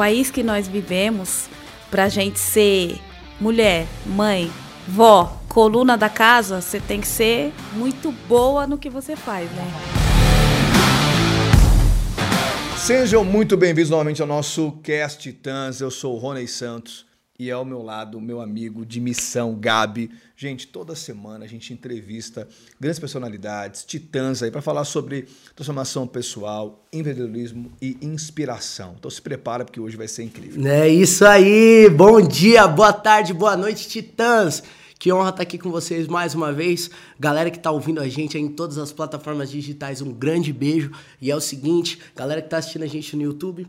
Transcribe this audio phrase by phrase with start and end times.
[0.00, 1.46] país que nós vivemos,
[1.90, 2.98] pra gente ser
[3.38, 4.50] mulher, mãe,
[4.88, 9.62] vó, coluna da casa, você tem que ser muito boa no que você faz, né?
[12.78, 15.82] Sejam muito bem-vindos novamente ao nosso Cast Titãs.
[15.82, 17.04] Eu sou o Rony Santos
[17.40, 20.10] e ao meu lado meu amigo de missão, Gabi.
[20.36, 22.46] Gente, toda semana a gente entrevista
[22.78, 28.94] grandes personalidades, titãs aí, para falar sobre transformação pessoal, empreendedorismo e inspiração.
[28.98, 30.66] Então se prepara porque hoje vai ser incrível.
[30.70, 31.88] É isso aí!
[31.88, 34.62] Bom dia, boa tarde, boa noite, titãs!
[34.98, 36.90] Que honra estar aqui com vocês mais uma vez.
[37.18, 40.90] Galera que está ouvindo a gente em todas as plataformas digitais, um grande beijo.
[41.18, 43.66] E é o seguinte, galera que está assistindo a gente no YouTube,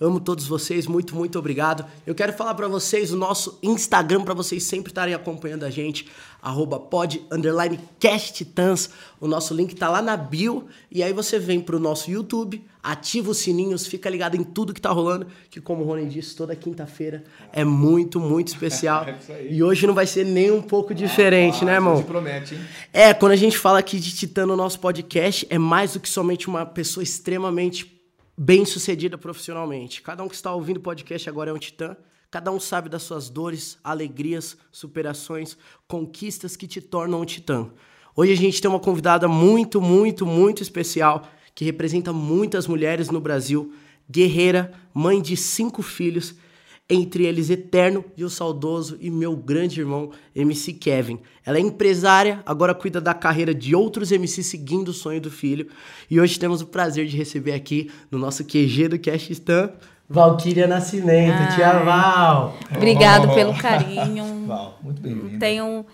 [0.00, 1.84] Amo todos vocês, muito, muito obrigado.
[2.06, 6.06] Eu quero falar para vocês o nosso Instagram para vocês sempre estarem acompanhando a gente,
[6.40, 8.90] arroba pod, underline casttitãs.
[9.20, 13.32] O nosso link tá lá na bio e aí você vem pro nosso YouTube, ativa
[13.32, 16.54] os sininhos, fica ligado em tudo que tá rolando, que como o Rony disse, toda
[16.54, 19.02] quinta-feira é muito, muito especial.
[19.28, 22.00] é e hoje não vai ser nem um pouco diferente, ah, né, irmão?
[22.04, 22.60] promete, hein?
[22.92, 26.08] É, quando a gente fala aqui de Titã no nosso podcast, é mais do que
[26.08, 27.97] somente uma pessoa extremamente
[28.38, 30.00] bem sucedida profissionalmente.
[30.00, 31.96] Cada um que está ouvindo o podcast agora é um titã.
[32.30, 35.56] Cada um sabe das suas dores, alegrias, superações,
[35.88, 37.68] conquistas que te tornam um titã.
[38.14, 43.20] Hoje a gente tem uma convidada muito, muito, muito especial que representa muitas mulheres no
[43.20, 43.72] Brasil.
[44.08, 46.36] Guerreira, mãe de cinco filhos
[46.90, 51.20] entre eles Eterno e o saudoso e meu grande irmão MC Kevin.
[51.44, 55.68] Ela é empresária, agora cuida da carreira de outros MCs seguindo o sonho do filho.
[56.10, 59.70] E hoje temos o prazer de receber aqui no nosso QG do Cash Stan,
[60.08, 61.36] Valquíria Nascimento.
[61.36, 61.54] Ai.
[61.54, 62.56] Tia Val!
[62.74, 63.34] Obrigado oh.
[63.34, 64.44] pelo carinho.
[64.48, 65.32] Val, muito bem-vinda.
[65.32, 65.86] Não tenho,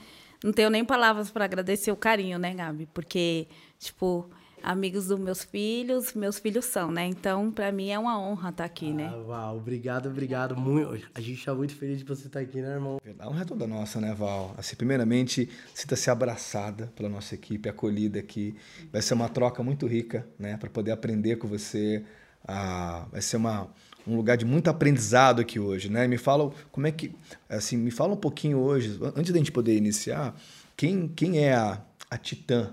[0.45, 2.87] não tenho nem palavras para agradecer o carinho, né, Gabi?
[2.95, 3.48] Porque,
[3.81, 4.31] tipo
[4.65, 7.07] amigos dos meus filhos, meus filhos são, né?
[7.07, 9.11] Então, para mim é uma honra estar tá aqui, né?
[9.12, 9.25] ah, né?
[9.25, 10.56] Uau, obrigado, obrigado.
[10.56, 12.99] Muito, a gente está muito feliz de você estar tá aqui, né, irmão?
[13.19, 14.55] A honra é toda nossa, né, Val?
[14.56, 18.56] Assim, primeiramente, sinta-se abraçada pela nossa equipe, acolhida aqui.
[18.91, 22.03] Vai ser uma troca muito rica, né, para poder aprender com você.
[22.47, 23.69] Ah, vai ser uma,
[24.06, 26.06] um lugar de muito aprendizado aqui hoje, né?
[26.09, 27.15] Me fala como é que,
[27.49, 30.34] assim, me fala um pouquinho hoje, antes da gente poder iniciar,
[30.77, 31.81] quem, quem é a,
[32.11, 32.72] a Titã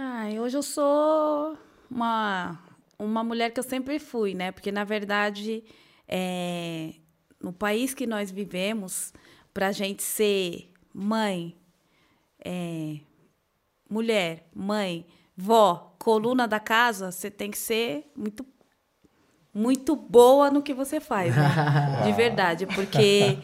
[0.00, 1.58] Ai, hoje eu sou
[1.90, 2.56] uma,
[2.96, 4.52] uma mulher que eu sempre fui, né?
[4.52, 5.64] Porque, na verdade,
[6.06, 6.92] é,
[7.42, 9.12] no país que nós vivemos,
[9.52, 11.56] para a gente ser mãe,
[12.44, 12.98] é,
[13.90, 15.04] mulher, mãe,
[15.36, 18.46] vó, coluna da casa, você tem que ser muito
[19.52, 21.42] muito boa no que você faz, né?
[22.06, 23.36] De verdade, porque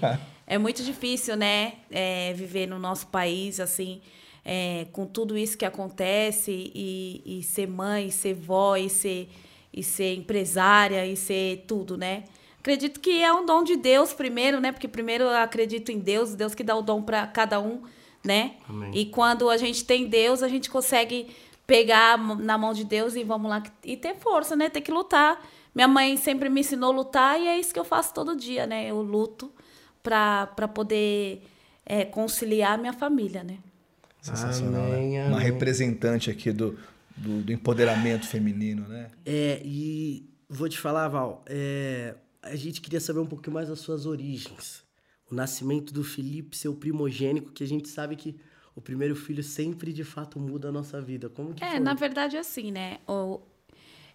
[0.47, 1.79] é muito difícil, né?
[1.91, 4.01] É, viver no nosso país assim
[4.45, 9.29] é, com tudo isso que acontece e, e ser mãe, ser vó, e ser,
[9.73, 12.25] e ser empresária, e ser tudo, né?
[12.59, 14.73] Acredito que é um dom de Deus primeiro, né?
[14.73, 17.83] Porque primeiro eu acredito em Deus, Deus que dá o dom para cada um,
[18.25, 18.57] né?
[18.69, 18.91] Amém.
[18.95, 21.35] E quando a gente tem Deus, a gente consegue
[21.67, 24.69] pegar na mão de Deus e vamos lá e ter força, né?
[24.69, 25.43] Ter que lutar.
[25.75, 28.67] Minha mãe sempre me ensinou a lutar e é isso que eu faço todo dia,
[28.67, 28.91] né?
[28.91, 29.51] Eu luto
[30.03, 31.43] para poder
[31.85, 33.59] é, conciliar a minha família, né?
[34.25, 34.97] Sensacional, né?
[34.97, 35.29] amém, né?
[35.29, 36.79] Uma representante aqui do,
[37.15, 39.11] do, do, empoderamento feminino, né?
[39.25, 43.81] É, e vou te falar, Val, é, a gente queria saber um pouquinho mais das
[43.81, 44.83] suas origens.
[45.31, 48.35] O nascimento do Felipe, seu primogênico, que a gente sabe que
[48.75, 51.29] o primeiro filho sempre, de fato, muda a nossa vida.
[51.29, 51.81] Como que É, foi?
[51.81, 53.01] na verdade, é assim, né?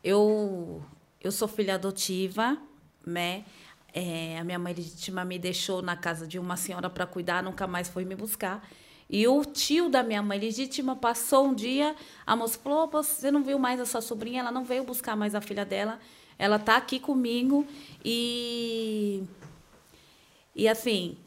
[0.03, 0.83] Eu,
[1.21, 2.57] eu sou filha adotiva,
[3.05, 3.45] né?
[3.93, 7.67] É, a minha mãe legítima me deixou na casa de uma senhora para cuidar, nunca
[7.67, 8.67] mais foi me buscar.
[9.09, 11.95] E o tio da minha mãe legítima passou um dia,
[12.27, 14.41] a moça falou: você não viu mais a sua sobrinha?
[14.41, 15.99] Ela não veio buscar mais a filha dela.
[16.37, 17.65] Ela está aqui comigo
[18.05, 19.23] e.
[20.55, 21.17] E assim,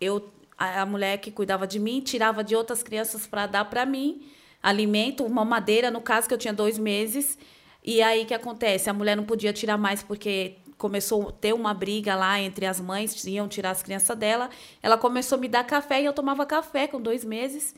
[0.00, 3.86] eu, a, a mulher que cuidava de mim tirava de outras crianças para dar para
[3.86, 4.26] mim
[4.62, 7.38] alimento, uma madeira, no caso que eu tinha dois meses.
[7.84, 8.88] E aí que acontece?
[8.88, 12.78] A mulher não podia tirar mais porque começou a ter uma briga lá entre as
[12.78, 14.50] mães, iam tirar as crianças dela.
[14.82, 17.74] Ela começou a me dar café e eu tomava café com dois meses.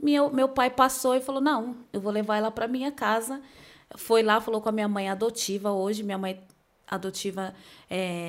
[0.00, 3.42] Meu, meu pai passou e falou: Não, eu vou levar ela para minha casa.
[3.96, 6.04] Foi lá, falou com a minha mãe adotiva hoje.
[6.04, 6.40] Minha mãe
[6.86, 7.52] adotiva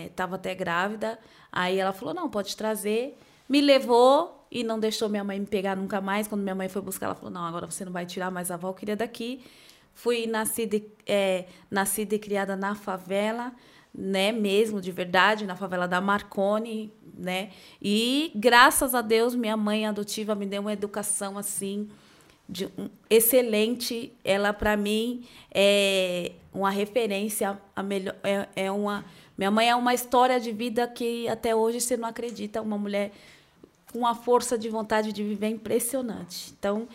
[0.08, 1.20] estava é, até grávida.
[1.52, 3.16] Aí ela falou: Não, pode trazer.
[3.48, 6.28] Me levou e não deixou minha mãe me pegar nunca mais.
[6.28, 8.58] Quando minha mãe foi buscar, ela falou: Não, agora você não vai tirar mais a
[8.74, 9.46] queria daqui.
[9.94, 13.54] Fui nascida, é, nascida e criada na favela
[13.98, 17.52] né, mesmo de verdade, na favela da Marconi, né?
[17.82, 21.90] E graças a Deus minha mãe adotiva me deu uma educação assim
[22.48, 24.12] de um, excelente.
[24.24, 27.60] Ela, para mim, é uma referência.
[27.76, 29.06] A melhor, é, é uma,
[29.38, 32.62] minha mãe é uma história de vida que até hoje você não acredita.
[32.62, 33.12] Uma mulher
[33.92, 36.54] com uma força de vontade de viver impressionante.
[36.58, 36.88] Então,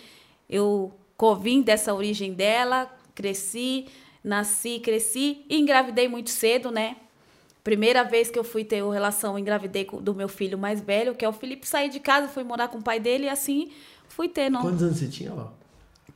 [0.48, 0.92] eu
[1.40, 3.86] vim dessa origem dela, cresci,
[4.22, 6.96] nasci, cresci e engravidei muito cedo, né?
[7.62, 11.28] Primeira vez que eu fui ter relação, engravidei do meu filho mais velho, que é
[11.28, 11.66] o Felipe.
[11.66, 13.70] Saí de casa, fui morar com o pai dele e assim
[14.08, 14.50] fui ter.
[14.50, 14.62] Não...
[14.62, 15.48] Quantos anos você tinha, ó?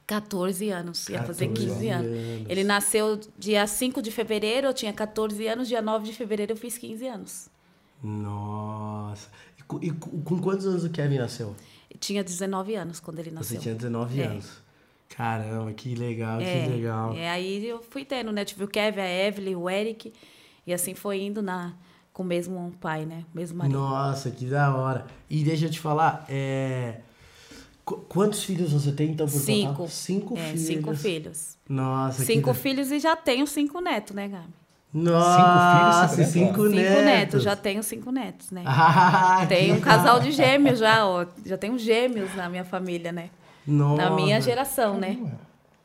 [0.07, 2.07] 14 anos, ia fazer 15 anos.
[2.07, 2.47] anos.
[2.51, 6.57] Ele nasceu dia 5 de fevereiro, eu tinha 14 anos, dia 9 de fevereiro eu
[6.57, 7.49] fiz 15 anos.
[8.03, 9.29] Nossa.
[9.59, 11.57] E, e com quantos anos o Kevin nasceu?
[11.99, 13.57] Tinha 19 anos quando ele nasceu.
[13.57, 14.25] Você tinha 19 é.
[14.27, 14.64] anos.
[15.09, 17.15] Caramba, que legal, é, que legal.
[17.15, 18.45] É, aí eu fui tendo, né?
[18.45, 20.13] Tive o Kevin, a Evelyn, o Eric.
[20.67, 21.75] E assim foi indo na,
[22.13, 23.25] com o mesmo pai, né?
[23.33, 23.79] O mesmo marido.
[23.79, 25.07] Nossa, que da hora.
[25.29, 27.01] E deixa eu te falar, é...
[28.09, 29.73] quantos filhos você tem, então, por cinco.
[29.73, 29.89] total?
[29.89, 30.61] Cinco é, filhos.
[30.63, 31.57] Cinco filhos.
[31.69, 32.59] Nossa, Cinco que...
[32.61, 34.65] filhos e já tenho cinco netos, né, Gabi?
[34.93, 36.89] Nossa, cinco filhos, cinco, cinco netos.
[36.89, 38.63] Cinco netos, já tenho cinco netos, né?
[38.65, 41.27] Ah, tem um casal de gêmeos já, ó.
[41.45, 43.31] Já tenho gêmeos na minha família, né?
[43.67, 44.03] Nossa.
[44.03, 45.19] Na minha geração, né?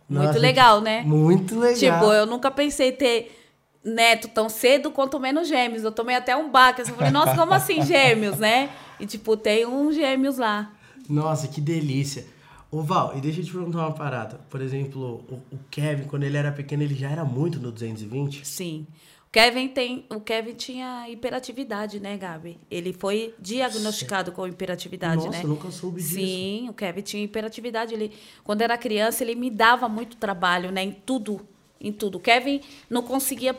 [0.09, 1.03] Nossa, muito legal, né?
[1.03, 1.99] Muito legal.
[1.99, 3.35] Tipo, eu nunca pensei ter
[3.83, 5.83] neto tão cedo quanto menos gêmeos.
[5.83, 6.81] Eu tomei até um baque.
[6.81, 8.69] Eu falei, nossa, como assim gêmeos, né?
[8.99, 10.71] E, tipo, tem uns gêmeos lá.
[11.07, 12.25] Nossa, que delícia.
[12.71, 14.39] Ô, Val, e deixa eu te perguntar uma parada.
[14.49, 18.45] Por exemplo, o, o Kevin, quando ele era pequeno, ele já era muito no 220?
[18.47, 18.85] Sim.
[18.89, 18.93] O
[19.31, 22.59] Kevin, tem, o Kevin tinha hiperatividade, né, Gabi?
[22.69, 25.37] Ele foi diagnosticado com hiperatividade, Nossa, né?
[25.37, 26.15] Nossa, nunca soube disso.
[26.15, 27.93] Sim, o Kevin tinha hiperatividade.
[27.93, 28.11] Ele,
[28.43, 30.83] quando era criança, ele me dava muito trabalho, né?
[30.83, 31.47] Em tudo
[31.81, 32.17] em tudo.
[32.17, 33.55] O Kevin não conseguia.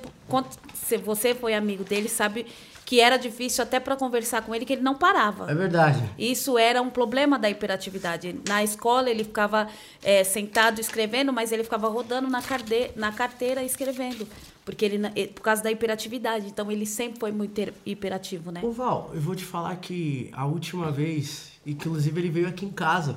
[0.75, 2.47] Se você foi amigo dele, sabe
[2.85, 5.51] que era difícil até para conversar com ele, que ele não parava.
[5.51, 6.03] É verdade.
[6.19, 8.41] Isso era um problema da hiperatividade.
[8.49, 9.69] Na escola, ele ficava
[10.03, 14.27] é, sentado escrevendo, mas ele ficava rodando na, carde, na carteira escrevendo.
[14.65, 14.99] Porque ele,
[15.29, 16.47] por causa da hiperatividade.
[16.47, 18.61] Então, ele sempre foi muito hiperativo, né?
[18.63, 22.71] Ô, Val, eu vou te falar que a última vez, inclusive, ele veio aqui em
[22.71, 23.17] casa.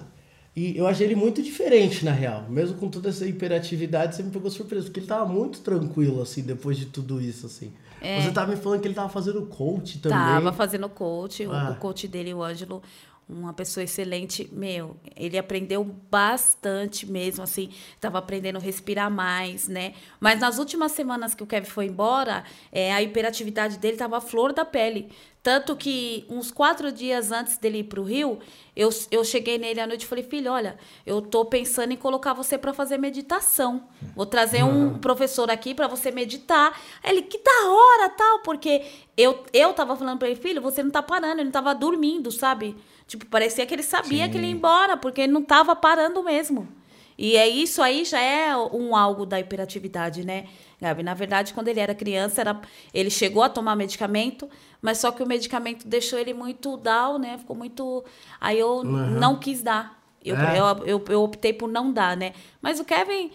[0.56, 2.46] E eu achei ele muito diferente, na real.
[2.48, 4.86] Mesmo com toda essa hiperatividade, você me pegou surpresa.
[4.86, 7.74] Porque ele tava muito tranquilo, assim, depois de tudo isso, assim.
[8.00, 8.22] É.
[8.22, 10.18] Você tava me falando que ele tava fazendo coach também.
[10.18, 11.46] Tava fazendo coach.
[11.46, 11.72] Ah.
[11.72, 12.84] O coach dele, o Ângelo,
[13.28, 14.50] uma pessoa excelente.
[14.52, 17.70] Meu, ele aprendeu bastante mesmo, assim.
[18.00, 19.94] Tava aprendendo a respirar mais, né?
[20.20, 24.22] Mas nas últimas semanas que o Kevin foi embora, é, a hiperatividade dele tava à
[24.22, 25.10] flor da pele.
[25.44, 28.40] Tanto que uns quatro dias antes dele ir para o Rio,
[28.74, 32.34] eu, eu cheguei nele à noite e falei, filho, olha, eu tô pensando em colocar
[32.34, 33.84] você para fazer meditação.
[34.16, 36.80] Vou trazer um professor aqui para você meditar.
[37.04, 38.86] Aí ele, que da hora, tal, porque
[39.18, 42.32] eu, eu tava falando para ele, filho, você não tá parando, ele não tava dormindo,
[42.32, 42.78] sabe?
[43.14, 44.32] Tipo, parecia que ele sabia Sim.
[44.32, 46.68] que ele ia embora, porque ele não tava parando mesmo.
[47.16, 50.48] E é isso aí já é um algo da hiperatividade, né,
[50.82, 51.04] Gabi?
[51.04, 52.60] Na verdade, quando ele era criança, era,
[52.92, 54.50] ele chegou a tomar medicamento,
[54.82, 57.38] mas só que o medicamento deixou ele muito down, né?
[57.38, 58.04] Ficou muito.
[58.42, 59.12] Aí eu uhum.
[59.12, 60.02] não quis dar.
[60.26, 60.60] Eu, é.
[60.60, 62.34] eu, eu, eu optei por não dar, né?
[62.60, 63.30] Mas o Kevin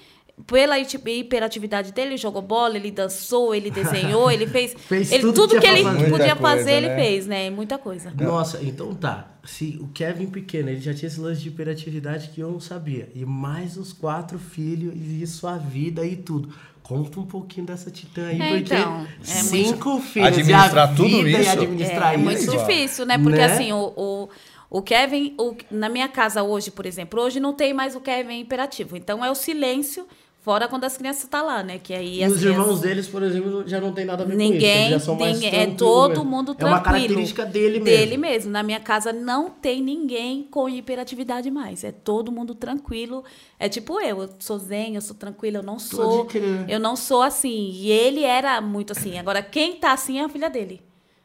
[0.46, 4.74] pela hiperatividade dele, ele jogou bola, ele dançou, ele desenhou, ele fez.
[4.74, 6.10] fez ele, tudo, tudo que, ele fazer.
[6.10, 6.76] podia fazer, né?
[6.76, 7.50] ele fez, né?
[7.50, 8.12] Muita coisa.
[8.18, 9.28] Nossa, então tá.
[9.44, 13.08] Se o Kevin pequeno, ele já tinha esse lance de hiperatividade que eu não sabia.
[13.14, 16.52] E mais os quatro filhos e sua vida e tudo.
[16.82, 20.06] Conta um pouquinho dessa titã aí, é, porque então, é cinco muito...
[20.06, 22.28] filhos administrar tudo isso administrar é, isso.
[22.28, 23.18] é muito difícil, né?
[23.18, 23.44] Porque né?
[23.44, 24.28] assim, o, o,
[24.70, 28.40] o Kevin, o, na minha casa hoje, por exemplo, hoje não tem mais o Kevin
[28.40, 28.96] imperativo.
[28.96, 30.06] Então é o silêncio
[30.40, 31.78] Fora quando as crianças estão tá lá, né?
[31.78, 32.44] Que aí e os crianças...
[32.44, 34.90] irmãos deles, por exemplo, já não tem nada a ver ninguém, com isso.
[34.90, 36.24] já são mais ninguém, É todo mesmo.
[36.24, 36.68] mundo tranquilo.
[36.68, 37.84] É uma característica dele mesmo.
[37.84, 38.50] Dele mesmo.
[38.52, 41.82] Na minha casa não tem ninguém com hiperatividade mais.
[41.82, 43.24] É todo mundo tranquilo.
[43.58, 46.28] É tipo eu, eu sou zen, eu sou tranquila, eu não sou.
[46.68, 47.72] Eu não sou assim.
[47.72, 49.18] E ele era muito assim.
[49.18, 50.80] Agora, quem tá assim é a filha dele.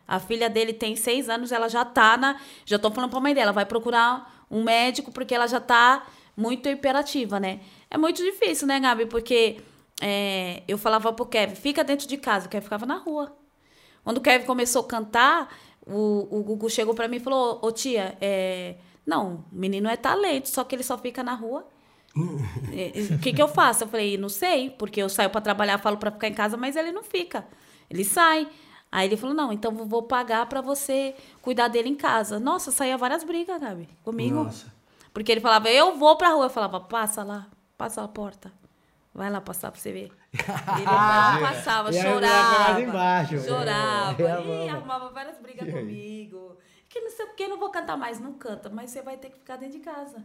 [0.07, 2.35] A filha dele tem seis anos, ela já tá na.
[2.65, 6.03] Já tô falando pra mãe dela, vai procurar um médico, porque ela já tá
[6.35, 7.59] muito hiperativa, né?
[7.89, 9.05] É muito difícil, né, Gabi?
[9.05, 9.61] Porque
[10.01, 13.35] é, eu falava pro Kevin, fica dentro de casa, o Kevin ficava na rua.
[14.03, 17.71] Quando o Kevin começou a cantar, o, o Gugu chegou para mim e falou, ô
[17.71, 18.75] tia, é,
[19.05, 21.67] não, o menino é talento, só que ele só fica na rua.
[23.15, 23.83] O que, que eu faço?
[23.83, 26.75] Eu falei, não sei, porque eu saio para trabalhar, falo para ficar em casa, mas
[26.75, 27.47] ele não fica.
[27.89, 28.47] Ele sai.
[28.91, 32.39] Aí ele falou: não, então vou pagar para você cuidar dele em casa.
[32.39, 34.43] Nossa, saía várias brigas, Gabi, comigo.
[34.43, 34.72] Nossa.
[35.13, 36.45] Porque ele falava, eu vou pra rua.
[36.45, 38.51] Eu falava, passa lá, passa a porta.
[39.13, 40.11] Vai lá passar pra você ver.
[40.33, 42.81] Ele não passava, chorava.
[42.81, 43.39] Embaixo.
[43.43, 44.23] Chorava.
[44.23, 46.57] É, e arrumava várias brigas comigo.
[46.89, 48.19] que não sei o que, não vou cantar mais.
[48.19, 50.17] Não canta, mas você vai ter que ficar dentro de casa.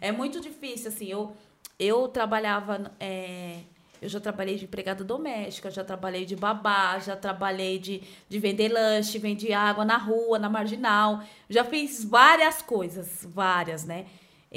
[0.00, 1.06] É muito difícil, assim.
[1.06, 1.36] Eu,
[1.76, 2.92] eu trabalhava.
[3.00, 3.62] É,
[4.00, 8.68] eu já trabalhei de empregada doméstica, já trabalhei de babá, já trabalhei de, de vender
[8.68, 11.20] lanche, vender água na rua, na marginal.
[11.50, 14.06] Já fiz várias coisas, várias, né?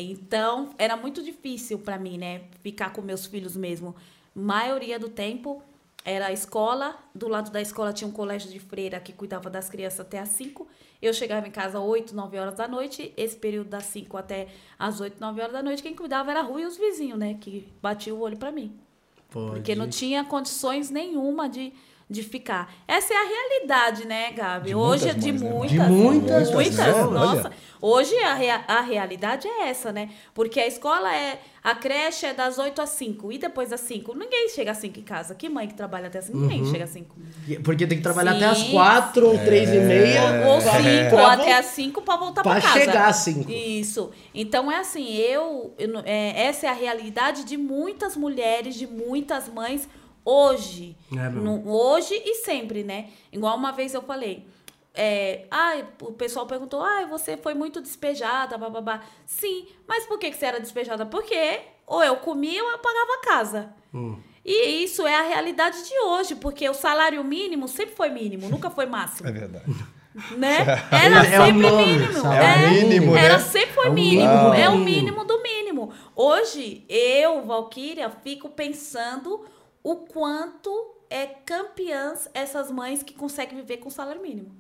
[0.01, 2.43] Então, era muito difícil para mim, né?
[2.61, 3.95] Ficar com meus filhos mesmo.
[4.33, 5.61] Maioria do tempo
[6.05, 6.97] era a escola.
[7.13, 10.29] Do lado da escola tinha um colégio de freira que cuidava das crianças até às
[10.29, 10.67] 5.
[11.01, 13.13] Eu chegava em casa às 8, 9 horas da noite.
[13.17, 16.43] Esse período das 5 até às 8, 9 horas da noite, quem cuidava era a
[16.43, 17.37] rua e os vizinhos, né?
[17.39, 18.77] Que batiam o olho para mim.
[19.29, 19.51] Pode.
[19.51, 21.73] Porque não tinha condições nenhuma de,
[22.09, 22.73] de ficar.
[22.87, 24.69] Essa é a realidade, né, Gabi?
[24.69, 25.39] De hoje é muitas de né?
[25.49, 25.69] muitas.
[25.87, 26.77] De muitas, muitas.
[26.77, 27.03] né?
[27.03, 27.47] Nossa.
[27.47, 27.69] Olha.
[27.81, 30.09] Hoje a, rea- a realidade é essa, né?
[30.33, 31.39] Porque a escola é.
[31.63, 33.31] A creche é das 8 às 5.
[33.31, 34.15] E depois das 5?
[34.17, 35.35] Ninguém chega às 5 em casa.
[35.35, 36.37] Que mãe que trabalha até às 5?
[36.37, 37.15] Ninguém chega às 5.
[37.63, 38.37] Porque tem que trabalhar Sim.
[38.37, 40.47] até as quatro ou três e meia.
[40.47, 42.79] Ou pra- 5, pra ou vo- até às 5 para voltar pra para casa.
[42.79, 43.49] chegar às cinco.
[43.51, 44.09] Isso.
[44.33, 45.73] Então é assim, eu.
[45.77, 49.87] eu não- é, essa é a realidade de muitas mulheres, de muitas mães
[50.25, 50.95] hoje.
[51.15, 51.29] É.
[51.29, 53.09] No- hoje e sempre, né?
[53.31, 54.45] Igual uma vez eu falei.
[54.93, 59.01] É, ai, o pessoal perguntou, ai, você foi muito despejada, bababá.
[59.25, 61.05] Sim, mas por que, que você era despejada?
[61.05, 63.73] Porque ou eu comia ou eu pagava a casa.
[63.93, 64.17] Hum.
[64.43, 68.69] E isso é a realidade de hoje, porque o salário mínimo sempre foi mínimo, nunca
[68.69, 69.65] foi máximo É verdade.
[70.37, 70.57] né?
[70.91, 72.33] Era É sempre mínimo.
[72.33, 73.43] É o mínimo, Era né?
[73.43, 74.21] sempre foi É mínimo.
[74.27, 74.85] mínimo É o mínimo.
[74.85, 75.93] mínimo do mínimo.
[76.15, 79.45] Hoje, eu, Valquíria, fico pensando
[79.83, 84.51] o quanto é campeãs essas mães que conseguem viver com salário mínimo.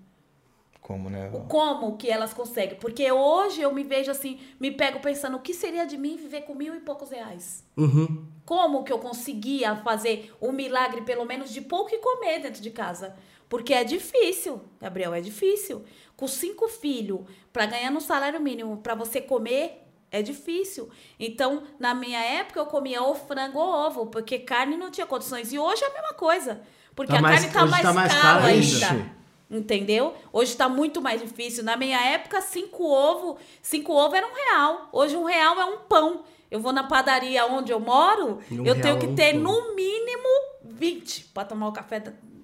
[0.81, 1.29] Como, né?
[1.29, 1.45] Val?
[1.47, 2.79] Como que elas conseguem?
[2.79, 6.41] Porque hoje eu me vejo assim, me pego pensando o que seria de mim viver
[6.41, 7.63] com mil e poucos reais.
[7.77, 8.25] Uhum.
[8.45, 12.71] Como que eu conseguia fazer um milagre, pelo menos, de pouco e comer dentro de
[12.71, 13.15] casa?
[13.47, 15.83] Porque é difícil, Gabriel, é difícil.
[16.15, 17.21] Com cinco filhos,
[17.53, 20.89] para ganhar no salário mínimo, para você comer, é difícil.
[21.19, 25.51] Então, na minha época, eu comia ou frango ou ovo, porque carne não tinha condições.
[25.53, 26.61] E hoje é a mesma coisa.
[26.95, 28.87] Porque Tá a mais- carne tá mais, tá mais cara ainda.
[28.87, 29.19] ainda.
[29.51, 30.13] Entendeu?
[30.31, 31.63] Hoje tá muito mais difícil.
[31.63, 34.89] Na minha época, cinco ovo, cinco ovo era um real.
[34.91, 36.23] Hoje um real é um pão.
[36.51, 39.41] Eu vou na padaria onde eu moro, Um eu tenho é que um ter pão.
[39.41, 40.27] no mínimo
[40.63, 42.01] 20 para tomar o café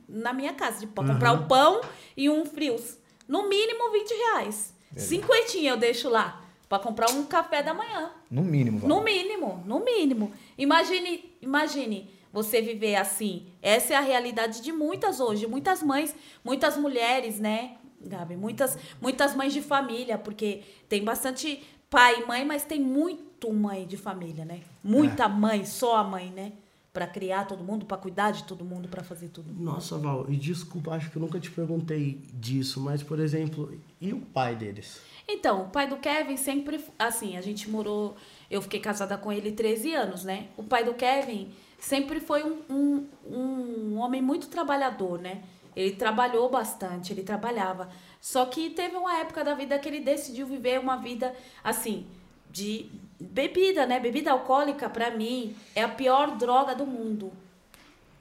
[0.07, 1.81] na minha casa, de pra comprar o pão
[2.15, 2.97] e um frios.
[3.27, 4.73] No mínimo 20 reais.
[4.95, 8.11] Cinquentinha eu deixo lá para comprar um café da manhã.
[8.29, 8.89] No mínimo, Val.
[8.89, 10.31] No mínimo, no mínimo.
[10.57, 13.47] Imagine, imagine você viver assim.
[13.61, 18.35] Essa é a realidade de muitas hoje, muitas mães, muitas mulheres, né, Gabi?
[18.35, 23.85] Muitas, muitas mães de família, porque tem bastante pai e mãe, mas tem muito mãe
[23.85, 24.61] de família, né?
[24.83, 26.51] Muita mãe, só a mãe, né?
[26.95, 29.53] Pra criar todo mundo, pra cuidar de todo mundo, pra fazer tudo.
[29.53, 34.13] Nossa, Val, e desculpa, acho que eu nunca te perguntei disso, mas, por exemplo, e
[34.13, 35.01] o pai deles?
[35.27, 38.15] Então, o pai do Kevin sempre, assim, a gente morou,
[38.49, 40.47] eu fiquei casada com ele 13 anos, né?
[40.55, 45.43] O pai do Kevin sempre foi um, um, um homem muito trabalhador, né?
[45.75, 47.89] Ele trabalhou bastante, ele trabalhava.
[48.21, 52.07] Só que teve uma época da vida que ele decidiu viver uma vida, assim,
[52.55, 53.99] de bebida, né?
[53.99, 57.31] Bebida alcoólica, pra mim, é a pior droga do mundo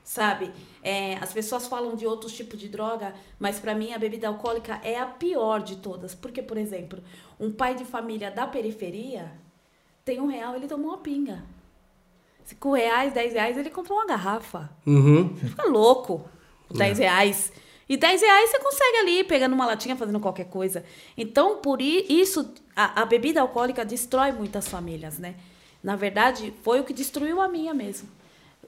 [0.04, 0.52] sabe?
[0.82, 4.78] É, as pessoas falam de outros tipos de droga, mas para mim a bebida alcoólica
[4.84, 6.14] é a pior de todas.
[6.14, 7.02] Porque, por exemplo,
[7.40, 9.32] um pai de família da periferia
[10.04, 11.42] tem um real, ele toma uma pinga.
[12.44, 14.70] Cinco reais, dez reais, ele comprou uma garrafa.
[14.86, 15.34] Uhum.
[15.34, 16.28] Fica louco.
[16.68, 17.50] com 10 reais.
[17.88, 20.84] E 10 reais você consegue ali, pegando uma latinha, fazendo qualquer coisa.
[21.16, 25.34] Então, por isso, a, a bebida alcoólica destrói muitas famílias, né?
[25.82, 28.08] Na verdade, foi o que destruiu a minha mesmo.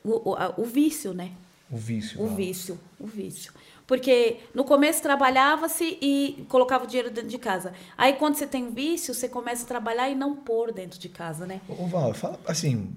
[0.04, 1.32] O, o, a- o vício, né?
[1.70, 2.20] O vício.
[2.22, 2.36] O Val.
[2.36, 3.52] vício, o vício.
[3.86, 7.72] Porque no começo trabalhava-se e colocava o dinheiro dentro de casa.
[7.96, 11.46] Aí quando você tem vício, você começa a trabalhar e não pôr dentro de casa,
[11.46, 11.60] né?
[11.68, 12.94] Ô, Val, fala assim,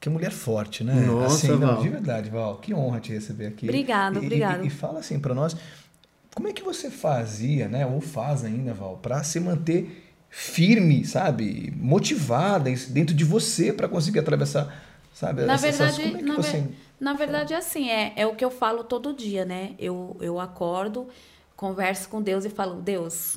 [0.00, 0.94] que mulher forte, né?
[0.94, 1.82] Nossa, assim, não, Val.
[1.82, 2.56] de verdade, Val.
[2.56, 3.66] Que honra te receber aqui.
[3.66, 4.64] Obrigada, E- e- obrigada.
[4.64, 5.54] E, e fala assim pra nós,
[6.34, 7.84] como é que você fazia, né?
[7.86, 11.72] Ou faz ainda, Val, pra se manter firme, sabe?
[11.76, 15.42] Motivada dentro de você pra conseguir atravessar, sabe?
[15.44, 16.52] Na essas- verdade, como é que na, você...
[16.60, 19.72] ver- na verdade, é assim, é, é o que eu falo todo dia, né?
[19.78, 21.08] Eu, eu acordo,
[21.56, 23.36] converso com Deus e falo, Deus,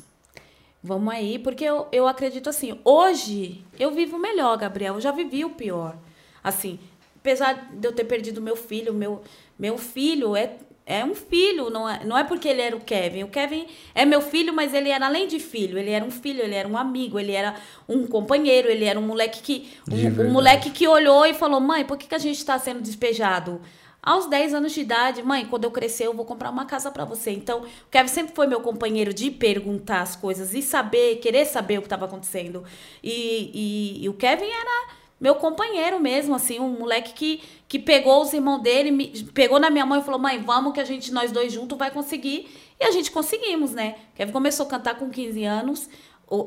[0.82, 5.44] vamos aí, porque eu, eu acredito assim, hoje eu vivo melhor, Gabriel, eu já vivi
[5.44, 5.96] o pior.
[6.44, 6.78] Assim,
[7.16, 9.22] apesar de eu ter perdido meu filho, meu,
[9.58, 13.22] meu filho é, é um filho, não é, não é porque ele era o Kevin.
[13.22, 16.42] O Kevin é meu filho, mas ele era além de filho, ele era um filho,
[16.42, 17.56] ele era um amigo, ele era
[17.88, 19.72] um companheiro, ele era um moleque que.
[19.90, 22.82] Um, um moleque que olhou e falou: mãe, por que, que a gente está sendo
[22.82, 23.60] despejado?
[24.04, 27.06] aos 10 anos de idade, mãe, quando eu crescer, eu vou comprar uma casa para
[27.06, 27.30] você.
[27.30, 31.78] Então, o Kevin sempre foi meu companheiro de perguntar as coisas e saber, querer saber
[31.78, 32.62] o que estava acontecendo.
[33.02, 34.88] E, e, e, o Kevin era
[35.20, 39.70] meu companheiro mesmo, assim, um moleque que, que pegou os irmãos dele, me, pegou na
[39.70, 42.48] minha mãe e falou: mãe, vamos que a gente, nós dois juntos, vai conseguir.
[42.80, 43.96] E a gente conseguimos, né?
[44.14, 45.88] Kevin começou a cantar com 15 anos,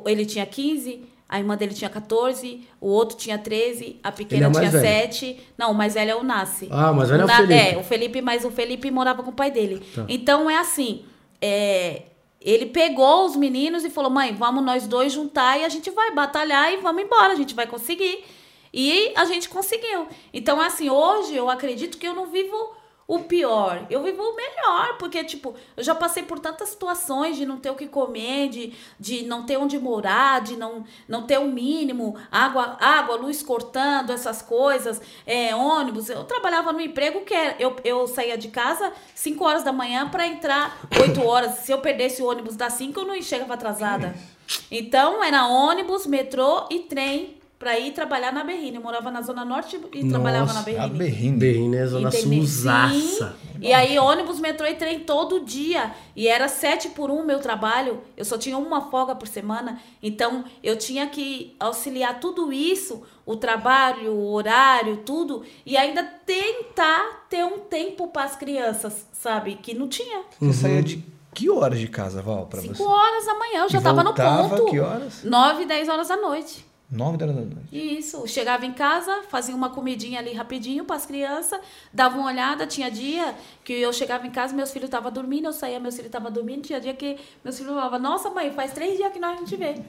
[0.05, 4.51] ele tinha 15 a irmã dele tinha 14, o outro tinha 13, a pequena é
[4.51, 5.13] tinha velho.
[5.13, 5.39] 7.
[5.57, 6.69] Não, o mais velho é o Nasce.
[6.71, 7.53] Ah, mas velho é o Felipe.
[7.53, 9.83] É, o Felipe, mas o Felipe morava com o pai dele.
[9.93, 10.05] Tá.
[10.07, 11.03] Então é assim,
[11.41, 12.03] é,
[12.39, 16.11] ele pegou os meninos e falou: "Mãe, vamos nós dois juntar e a gente vai
[16.11, 18.23] batalhar e vamos embora, a gente vai conseguir".
[18.79, 20.07] E a gente conseguiu.
[20.31, 23.87] Então assim, hoje eu acredito que eu não vivo o pior.
[23.89, 27.71] Eu vivo o melhor, porque, tipo, eu já passei por tantas situações de não ter
[27.71, 31.51] o que comer, de, de não ter onde morar, de não, não ter o um
[31.51, 36.09] mínimo, água, água, luz cortando, essas coisas, é, ônibus.
[36.09, 40.07] Eu trabalhava no emprego que era, eu, eu saía de casa 5 horas da manhã
[40.09, 41.59] para entrar 8 horas.
[41.59, 44.13] Se eu perdesse o ônibus das 5, eu não chegava atrasada.
[44.69, 48.75] Então, era ônibus, metrô e trem para ir trabalhar na Berrine.
[48.75, 50.85] Eu morava na Zona Norte e Nossa, trabalhava na Berrine.
[50.85, 51.37] A Berrine.
[51.37, 53.35] Berrine é Zona Suzaça.
[53.59, 55.91] E aí, ônibus, metrô e trem todo dia.
[56.15, 58.01] E era sete por um meu trabalho.
[58.15, 59.81] Eu só tinha uma folga por semana.
[60.01, 65.43] Então, eu tinha que auxiliar tudo isso, o trabalho, o horário, tudo.
[65.65, 69.55] E ainda tentar ter um tempo para as crianças, sabe?
[69.55, 70.21] Que não tinha.
[70.39, 70.53] Você uhum.
[70.53, 72.67] saía de que horas de casa, Val, para você?
[72.69, 74.65] Cinco horas da manhã, eu já estava no ponto.
[74.65, 75.23] que horas?
[75.23, 76.66] Nove, dez horas da noite.
[76.89, 77.67] Nove horas da noite.
[77.97, 78.25] Isso.
[78.27, 81.59] Chegava em casa, fazia uma comidinha ali rapidinho para as crianças,
[81.93, 82.65] dava uma olhada.
[82.65, 86.07] Tinha dia que eu chegava em casa, meus filhos estavam dormindo, eu saía, meus filhos
[86.07, 86.61] estavam dormindo.
[86.61, 89.57] Tinha dia que meus filhos falavam: Nossa, mãe, faz três dias que nós não te
[89.57, 89.81] vê.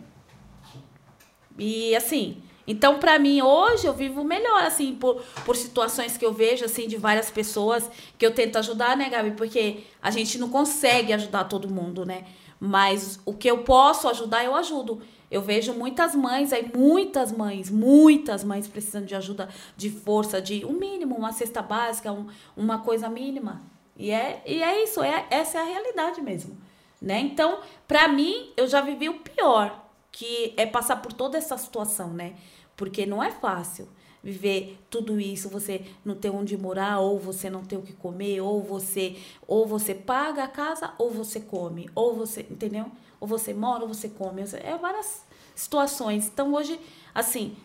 [1.57, 2.43] E assim.
[2.67, 6.87] Então, para mim, hoje eu vivo melhor, assim, por, por situações que eu vejo, assim,
[6.87, 9.31] de várias pessoas que eu tento ajudar, né, Gabi?
[9.31, 12.27] Porque a gente não consegue ajudar todo mundo, né?
[12.61, 15.01] Mas o que eu posso ajudar, eu ajudo.
[15.31, 20.65] Eu vejo muitas mães aí, muitas mães, muitas mães precisando de ajuda, de força, de
[20.65, 22.27] um mínimo, uma cesta básica, um,
[22.57, 23.63] uma coisa mínima.
[23.97, 26.57] E é, e é isso, é, essa é a realidade mesmo.
[27.01, 27.21] Né?
[27.21, 32.09] Então, para mim, eu já vivi o pior, que é passar por toda essa situação,
[32.09, 32.35] né?
[32.77, 33.89] Porque não é fácil
[34.23, 38.41] viver tudo isso, você não ter onde morar, ou você não ter o que comer,
[38.41, 42.87] ou você ou você paga a casa, ou você come, ou você, entendeu?
[43.21, 44.43] Ou você mora, ou você come.
[44.63, 45.25] É várias
[45.59, 46.29] situações.
[46.29, 46.79] Então, hoje,
[47.13, 47.57] assim,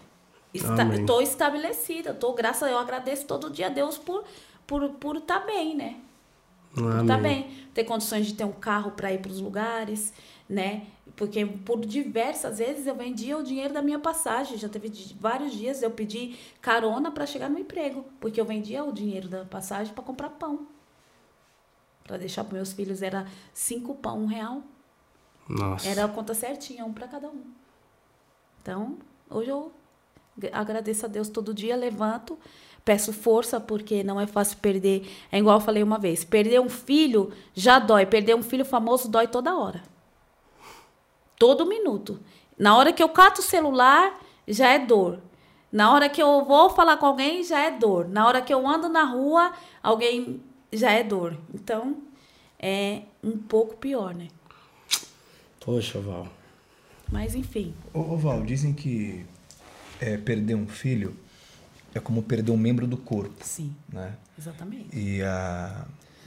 [0.52, 2.14] estou estabelecida.
[2.14, 4.24] Tô, graças eu agradeço todo dia a Deus por
[4.66, 5.98] por por estar tá bem, né?
[6.74, 7.68] Por estar tá bem.
[7.74, 10.12] Ter condições de ter um carro para ir para os lugares,
[10.50, 10.88] né?
[11.16, 14.58] Porque por diversas vezes eu vendia o dinheiro da minha passagem.
[14.58, 18.92] Já teve vários dias eu pedi carona para chegar no emprego, porque eu vendia o
[18.92, 20.68] dinheiro da passagem para comprar pão.
[22.04, 24.64] Para deixar para meus filhos era cinco pão, um real.
[25.48, 25.88] Nossa.
[25.88, 27.44] Era a conta certinha, um para cada um.
[28.63, 28.97] Então,
[29.30, 29.73] hoje eu
[30.54, 32.39] agradeço a Deus todo dia, levanto,
[32.86, 35.06] peço força, porque não é fácil perder.
[35.30, 39.12] É igual eu falei uma vez: perder um filho já dói, perder um filho famoso
[39.12, 39.84] dói toda hora.
[41.38, 42.21] Todo minuto.
[42.58, 45.19] Na hora que eu cato o celular, já é dor.
[45.69, 48.08] Na hora que eu vou falar com alguém, já é dor.
[48.08, 51.36] Na hora que eu ando na rua, alguém já é dor.
[51.54, 51.97] Então,
[52.58, 54.30] é um pouco pior, né?
[55.60, 56.28] Poxa, Val.
[57.13, 57.76] Mas enfim.
[57.93, 59.23] Ô, ô Val, dizem que
[60.02, 61.15] é, perder um filho
[61.93, 63.45] é como perder um membro do corpo.
[63.45, 63.76] Sim.
[63.88, 64.15] Né?
[64.38, 64.97] Exatamente.
[64.97, 65.86] E a,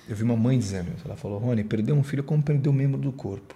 [0.09, 1.05] eu vi uma mãe dizendo isso.
[1.05, 3.55] Ela falou: Rony, perder um filho é como perder um membro do corpo.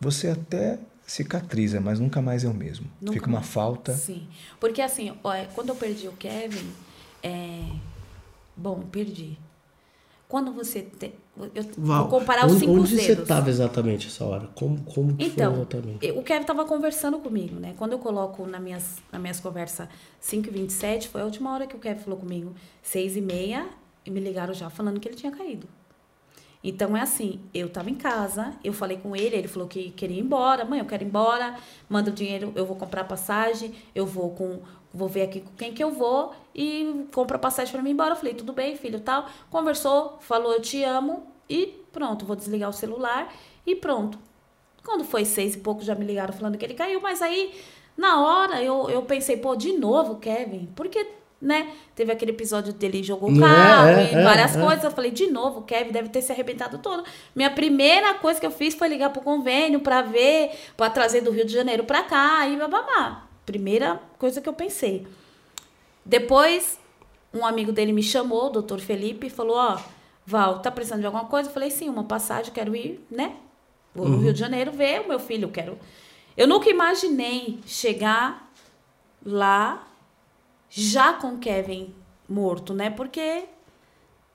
[0.00, 2.86] Você até cicatriza, mas nunca mais é o mesmo.
[3.00, 3.50] Nunca Fica uma mais.
[3.50, 3.94] falta.
[3.94, 4.28] Sim.
[4.60, 6.70] Porque assim, ó, quando eu perdi o Kevin,
[7.22, 7.64] é...
[8.56, 9.36] bom, perdi.
[10.28, 11.12] Quando você tem.
[11.54, 13.04] Eu Val, vou comparar onde, os cinco onde dedos.
[13.04, 14.48] você estava exatamente essa hora?
[14.54, 16.10] Como, como então, foi exatamente?
[16.12, 17.74] O Kevin estava conversando comigo, né?
[17.76, 21.66] Quando eu coloco nas minhas, nas minhas conversas 5 e 27, foi a última hora
[21.66, 22.54] que o Kevin falou comigo.
[22.82, 23.66] 6 e meia,
[24.04, 25.68] e me ligaram já falando que ele tinha caído.
[26.64, 30.16] Então é assim, eu estava em casa, eu falei com ele, ele falou que queria
[30.16, 30.64] ir embora.
[30.64, 31.54] Mãe, eu quero ir embora,
[31.88, 34.60] manda o dinheiro, eu vou comprar passagem, eu vou com
[34.92, 38.12] vou ver aqui com quem que eu vou e compra passagem para mim embora.
[38.12, 39.26] Eu falei, tudo bem, filho, tal.
[39.50, 43.32] Conversou, falou, eu te amo e pronto, vou desligar o celular
[43.66, 44.18] e pronto.
[44.84, 47.52] Quando foi seis e pouco, já me ligaram falando que ele caiu, mas aí,
[47.96, 51.04] na hora, eu, eu pensei, pô, de novo, Kevin, porque,
[51.40, 54.84] né, teve aquele episódio dele jogou o carro é, é, e várias é, coisas.
[54.84, 57.02] Eu falei, de novo, o Kevin deve ter se arrebentado todo.
[57.34, 61.32] Minha primeira coisa que eu fiz foi ligar pro convênio para ver, para trazer do
[61.32, 63.25] Rio de Janeiro para cá e bababá.
[63.46, 65.06] Primeira coisa que eu pensei.
[66.04, 66.78] Depois,
[67.32, 69.78] um amigo dele me chamou, o doutor Felipe, e falou: Ó,
[70.26, 71.48] Val, tá precisando de alguma coisa?
[71.48, 73.36] Eu falei: Sim, uma passagem, quero ir, né?
[73.94, 75.78] Vou no Rio de Janeiro ver o meu filho, quero.
[76.36, 78.52] Eu nunca imaginei chegar
[79.24, 79.88] lá
[80.68, 81.94] já com o Kevin
[82.28, 82.90] morto, né?
[82.90, 83.44] Porque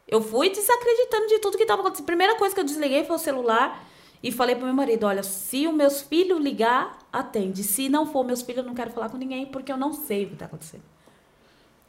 [0.08, 2.06] eu fui desacreditando de tudo que estava acontecendo.
[2.06, 3.86] A primeira coisa que eu desliguei foi o celular
[4.24, 7.64] e falei pro meu marido: olha, se o meus filhos ligar, atende.
[7.64, 10.26] Se não for meus filhos, eu não quero falar com ninguém porque eu não sei
[10.26, 10.84] o que está acontecendo.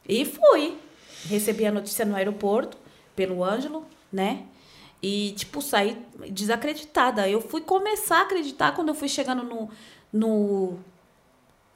[0.08, 0.78] E fui.
[1.28, 2.76] Recebi a notícia no aeroporto,
[3.14, 4.46] pelo Ângelo, né?
[5.00, 5.96] E, tipo, saí
[6.30, 7.28] desacreditada.
[7.28, 9.68] Eu fui começar a acreditar quando eu fui chegando no,
[10.12, 10.78] no,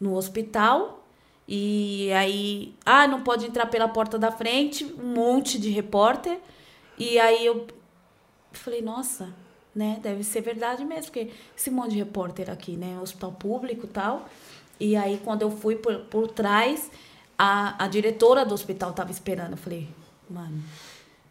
[0.01, 1.05] no hospital.
[1.47, 6.41] E aí, ah, não pode entrar pela porta da frente, um monte de repórter.
[6.99, 7.67] E aí eu
[8.53, 9.33] falei, nossa,
[9.77, 10.01] né?
[10.03, 12.99] Deve ser verdade mesmo, porque esse monte de repórter aqui, né?
[13.01, 14.27] Hospital público e tal.
[14.81, 16.91] E aí, quando eu fui por, por trás,
[17.39, 19.53] a, a diretora do hospital estava esperando.
[19.53, 19.89] Eu falei,
[20.31, 20.63] mano,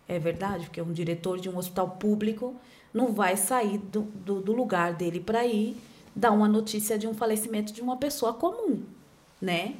[0.08, 2.56] é verdade, porque um diretor de um hospital público
[2.94, 5.76] não vai sair do, do, do lugar dele para ir
[6.16, 8.84] dar uma notícia de um falecimento de uma pessoa comum,
[9.42, 9.76] né?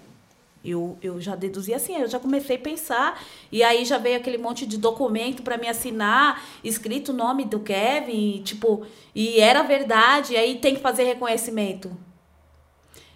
[0.66, 4.38] Eu, eu já deduzi assim, eu já comecei a pensar, e aí já veio aquele
[4.38, 10.34] monte de documento para me assinar, escrito o nome do Kevin, tipo, e era verdade,
[10.34, 11.96] e aí tem que fazer reconhecimento.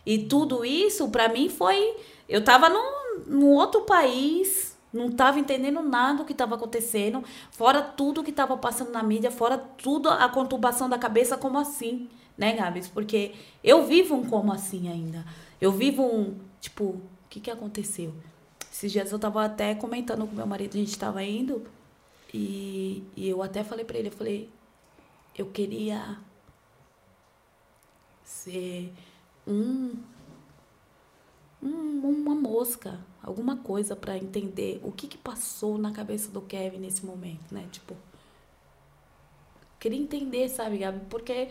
[0.06, 1.96] E tudo isso, para mim, foi.
[2.28, 7.82] Eu tava num, num outro país, não tava entendendo nada do que estava acontecendo, fora
[7.82, 12.54] tudo que estava passando na mídia, fora tudo a conturbação da cabeça, como assim, né,
[12.54, 12.88] Gabs?
[12.88, 13.34] Porque
[13.64, 15.26] eu vivo um como assim ainda.
[15.60, 18.14] Eu vivo um, tipo, que, que aconteceu?
[18.72, 21.66] Esses dias eu tava até comentando com meu marido, a gente tava indo,
[22.34, 24.50] e, e eu até falei para ele, eu falei,
[25.38, 26.18] eu queria
[28.24, 28.94] ser
[29.48, 29.96] um,
[31.62, 36.78] um uma mosca, alguma coisa para entender o que, que passou na cabeça do Kevin
[36.80, 37.68] nesse momento, né?
[37.72, 37.96] Tipo,
[39.80, 41.06] queria entender, sabe, Gabi?
[41.10, 41.50] Porque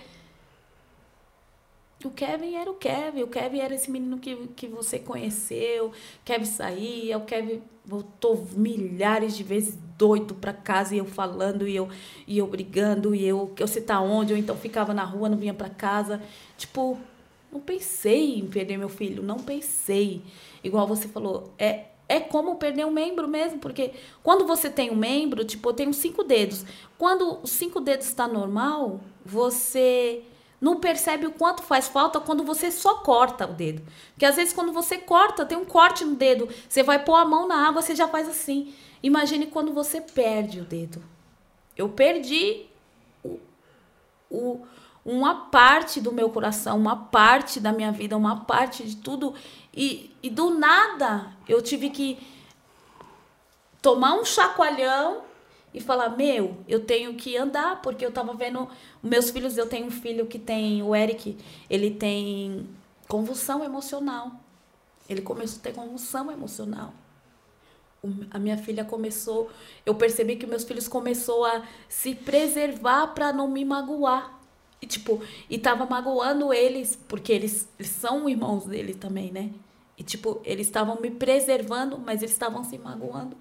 [2.05, 5.91] o Kevin era o Kevin, o Kevin era esse menino que, que você conheceu,
[6.25, 11.75] Kevin saía, o Kevin voltou milhares de vezes doido para casa e eu falando e
[11.75, 11.89] eu
[12.27, 15.37] e eu brigando e eu que você tá onde, ou então ficava na rua, não
[15.37, 16.23] vinha para casa.
[16.57, 16.99] Tipo,
[17.51, 20.23] não pensei em perder meu filho, não pensei.
[20.63, 24.97] Igual você falou, é é como perder um membro mesmo, porque quando você tem um
[24.97, 26.65] membro, tipo, eu tenho cinco dedos.
[26.97, 30.23] Quando os cinco dedos está normal, você
[30.61, 33.83] não percebe o quanto faz falta quando você só corta o dedo.
[34.13, 37.25] Porque às vezes quando você corta, tem um corte no dedo, você vai pôr a
[37.25, 38.75] mão na água, você já faz assim.
[39.03, 41.03] Imagine quando você perde o dedo.
[41.77, 42.67] Eu perdi
[43.23, 43.39] o,
[44.29, 44.67] o,
[45.05, 49.35] uma parte do meu coração, uma parte da minha vida, uma parte de tudo.
[49.73, 52.19] E, e do nada eu tive que
[53.81, 55.28] tomar um chacoalhão
[55.73, 58.69] e falar: Meu, eu tenho que andar, porque eu tava vendo.
[59.03, 61.37] Meus filhos, eu tenho um filho que tem, o Eric,
[61.69, 62.69] ele tem
[63.07, 64.33] convulsão emocional.
[65.09, 66.93] Ele começou a ter convulsão emocional.
[68.31, 69.51] A minha filha começou,
[69.85, 74.39] eu percebi que meus filhos começou a se preservar para não me magoar.
[74.81, 79.51] E tipo, e tava magoando eles, porque eles, eles são irmãos dele também, né?
[79.97, 83.37] E tipo, eles estavam me preservando, mas eles estavam se magoando.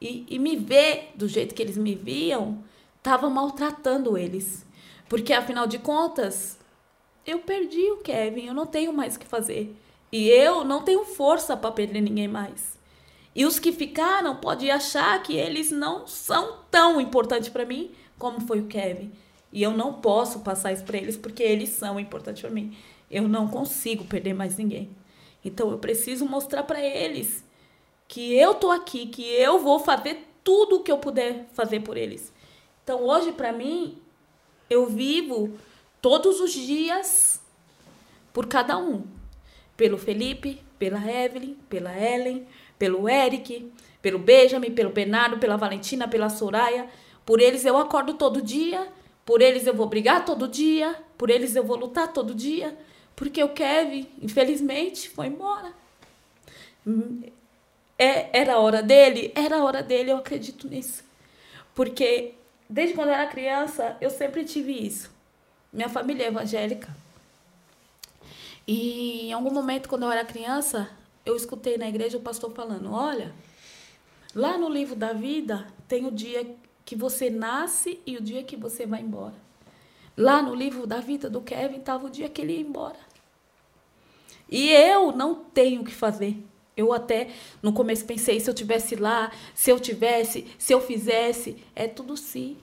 [0.00, 2.62] E, e me ver do jeito que eles me viam,
[2.96, 4.64] estava maltratando eles.
[5.08, 6.58] Porque, afinal de contas,
[7.26, 9.74] eu perdi o Kevin, eu não tenho mais o que fazer.
[10.10, 12.78] E eu não tenho força para perder ninguém mais.
[13.34, 18.40] E os que ficaram podem achar que eles não são tão importantes para mim como
[18.40, 19.12] foi o Kevin.
[19.52, 22.76] E eu não posso passar isso para eles porque eles são importantes para mim.
[23.10, 24.90] Eu não consigo perder mais ninguém.
[25.44, 27.44] Então eu preciso mostrar para eles
[28.08, 31.96] que eu tô aqui, que eu vou fazer tudo o que eu puder fazer por
[31.96, 32.32] eles.
[32.82, 33.98] Então hoje para mim
[34.70, 35.56] eu vivo
[36.00, 37.40] todos os dias
[38.32, 39.04] por cada um.
[39.76, 42.46] Pelo Felipe, pela Evelyn, pela Ellen,
[42.78, 46.88] pelo Eric, pelo Benjamin, pelo Bernardo, pela Valentina, pela Soraya.
[47.26, 48.88] Por eles eu acordo todo dia,
[49.24, 52.76] por eles eu vou brigar todo dia, por eles eu vou lutar todo dia,
[53.14, 55.74] porque o Kevin, infelizmente, foi embora.
[57.98, 59.32] É, era a hora dele?
[59.34, 61.02] Era a hora dele, eu acredito nisso.
[61.74, 62.34] Porque
[62.70, 65.10] desde quando eu era criança, eu sempre tive isso.
[65.72, 66.94] Minha família é evangélica.
[68.66, 70.88] E em algum momento, quando eu era criança,
[71.24, 73.34] eu escutei na igreja o pastor falando: Olha,
[74.34, 78.56] lá no livro da vida tem o dia que você nasce e o dia que
[78.56, 79.34] você vai embora.
[80.16, 82.98] Lá no livro da vida do Kevin estava o dia que ele ia embora.
[84.50, 86.36] E eu não tenho o que fazer.
[86.78, 87.28] Eu até
[87.60, 92.16] no começo pensei, se eu tivesse lá, se eu tivesse, se eu fizesse, é tudo
[92.16, 92.56] se,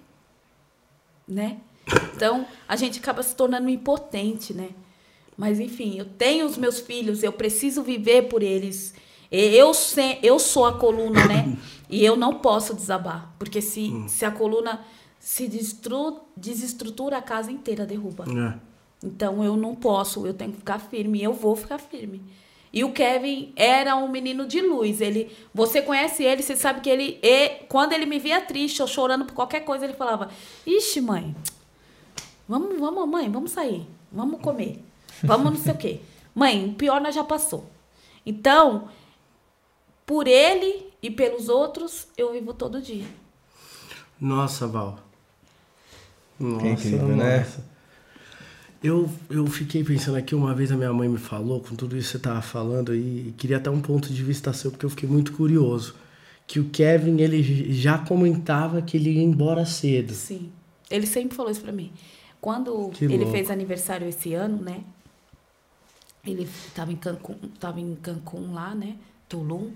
[1.28, 1.58] né?
[2.16, 4.70] Então, a gente acaba se tornando impotente, né?
[5.38, 8.94] Mas enfim, eu tenho os meus filhos, eu preciso viver por eles.
[9.30, 11.58] Eu, se, eu sou a coluna, né?
[11.90, 14.08] E eu não posso desabar, porque se, hum.
[14.08, 14.84] se a coluna
[15.20, 18.26] se destru, desestrutura, a casa inteira derruba.
[18.28, 18.58] É.
[19.06, 22.24] Então eu não posso, eu tenho que ficar firme, eu vou ficar firme.
[22.76, 25.00] E o Kevin era um menino de luz.
[25.00, 28.88] Ele, você conhece ele, você sabe que ele, e, quando ele me via triste ou
[28.88, 30.30] chorando por qualquer coisa, ele falava:
[30.68, 31.34] "Ixi, mãe,
[32.46, 34.84] vamos, vamos, mãe, vamos sair, vamos comer,
[35.24, 36.02] vamos não sei o quê.
[36.36, 37.66] Mãe, o pior nós já passou.
[38.26, 38.90] Então,
[40.06, 43.06] por ele e pelos outros, eu vivo todo dia.
[44.20, 45.00] Nossa, Val.
[46.38, 47.40] Nossa, incrível, né?
[47.40, 47.58] nossa.
[47.60, 47.75] né?
[48.86, 52.10] Eu, eu fiquei pensando aqui, uma vez a minha mãe me falou, com tudo isso
[52.10, 55.10] que você estava falando, e queria até um ponto de vista seu, porque eu fiquei
[55.10, 55.96] muito curioso.
[56.46, 60.14] Que o Kevin, ele já comentava que ele ia embora cedo.
[60.14, 60.52] Sim.
[60.92, 61.92] Ele sempre falou isso pra mim.
[62.40, 63.32] Quando que ele louco.
[63.32, 64.84] fez aniversário esse ano, né?
[66.24, 68.98] Ele estava em Cancún, tava em Cancún lá, né?
[69.28, 69.72] Tulum.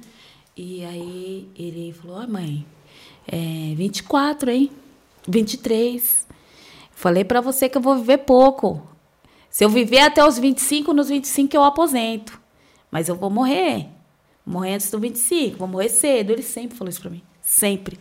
[0.56, 2.66] E aí ele falou: Ai, mãe,
[3.28, 4.72] é 24, hein?
[5.28, 6.28] 23.
[6.92, 8.88] Falei para você que eu vou viver pouco.
[9.50, 12.40] Se eu viver até os 25, nos 25 eu aposento.
[12.92, 13.88] Mas eu vou morrer.
[14.46, 16.32] Morrer antes dos 25, vou morrer cedo.
[16.32, 17.22] Ele sempre falou isso pra mim.
[17.42, 18.00] Sempre.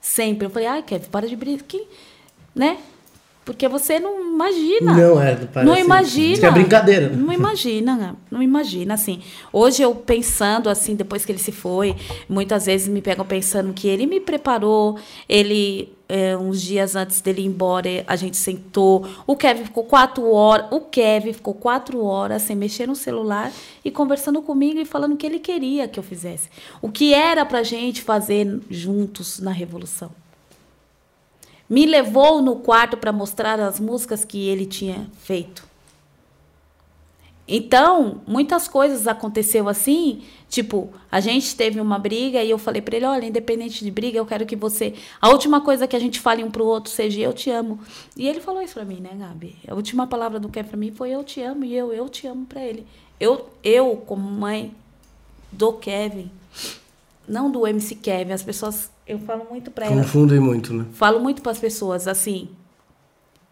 [0.00, 0.46] Sempre.
[0.46, 1.80] Eu falei, ai, Kevin, para de brincar.
[2.54, 2.78] Né?
[3.44, 4.94] Porque você não imagina.
[4.94, 6.32] Não, é, parece, não imagina.
[6.34, 7.10] Isso é brincadeira.
[7.10, 9.20] Não imagina, não imagina, assim.
[9.52, 11.94] Hoje eu pensando, assim, depois que ele se foi,
[12.28, 17.42] muitas vezes me pegam pensando que ele me preparou, ele, é, uns dias antes dele
[17.42, 19.06] ir embora, a gente sentou.
[19.26, 23.52] O Kevin ficou quatro horas, o Kevin ficou quatro horas sem mexer no celular
[23.84, 26.48] e conversando comigo e falando o que ele queria que eu fizesse.
[26.80, 30.10] O que era pra gente fazer juntos na Revolução
[31.68, 35.74] me levou no quarto para mostrar as músicas que ele tinha feito.
[37.46, 42.96] Então, muitas coisas aconteceu assim, tipo, a gente teve uma briga e eu falei para
[42.96, 46.20] ele, olha, independente de briga, eu quero que você, a última coisa que a gente
[46.20, 47.78] fale um pro outro seja eu te amo.
[48.16, 49.56] E ele falou isso para mim, né, Gabi?
[49.68, 52.26] A última palavra do Kevin para mim foi eu te amo e eu eu te
[52.26, 52.86] amo para ele.
[53.20, 54.74] Eu eu como mãe
[55.52, 56.30] do Kevin,
[57.28, 59.96] não do MC Kevin, as pessoas eu falo muito para ela.
[59.96, 60.86] Confundem muito, né?
[60.92, 62.48] Falo muito para as pessoas assim.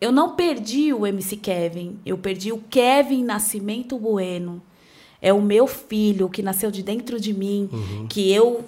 [0.00, 4.62] Eu não perdi o MC Kevin, eu perdi o Kevin Nascimento Bueno.
[5.20, 8.06] É o meu filho que nasceu de dentro de mim, uhum.
[8.08, 8.64] que eu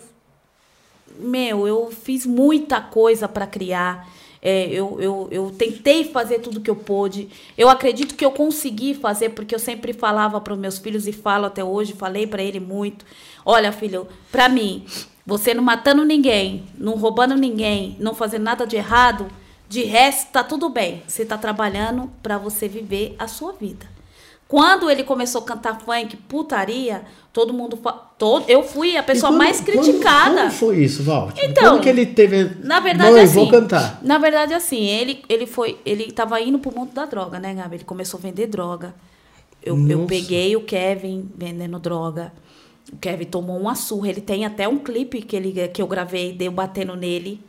[1.18, 4.09] meu, eu fiz muita coisa para criar.
[4.42, 7.29] É, eu, eu, eu tentei fazer tudo que eu pude.
[7.57, 11.12] Eu acredito que eu consegui fazer, porque eu sempre falava para os meus filhos e
[11.12, 13.07] falo até hoje, falei para ele muito.
[13.44, 14.85] Olha, filho, para mim,
[15.27, 19.27] você não matando ninguém, não roubando ninguém, não fazendo nada de errado,
[19.69, 21.03] de resto tá tudo bem.
[21.07, 23.95] Você tá trabalhando para você viver a sua vida.
[24.47, 27.79] Quando ele começou a cantar funk, putaria, todo mundo.
[28.19, 30.35] Todo, eu fui a pessoa quando, mais criticada.
[30.35, 31.33] Quando, quando foi isso, Val?
[31.33, 32.59] Tipo, então, quando que ele teve.
[32.63, 33.35] Na verdade, Mãe, assim.
[33.35, 33.99] Vou cantar.
[34.03, 35.79] Na verdade, assim, ele, ele foi.
[35.85, 37.77] Ele tava indo pro mundo da droga, né, Gabi?
[37.77, 38.95] Ele começou a vender droga.
[39.63, 42.33] Eu, eu peguei o Kevin vendendo droga.
[42.92, 44.09] O Kevin tomou uma surra.
[44.09, 47.40] Ele tem até um clipe que, ele, que eu gravei, deu batendo nele.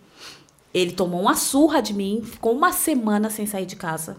[0.73, 4.17] Ele tomou uma surra de mim, ficou uma semana sem sair de casa.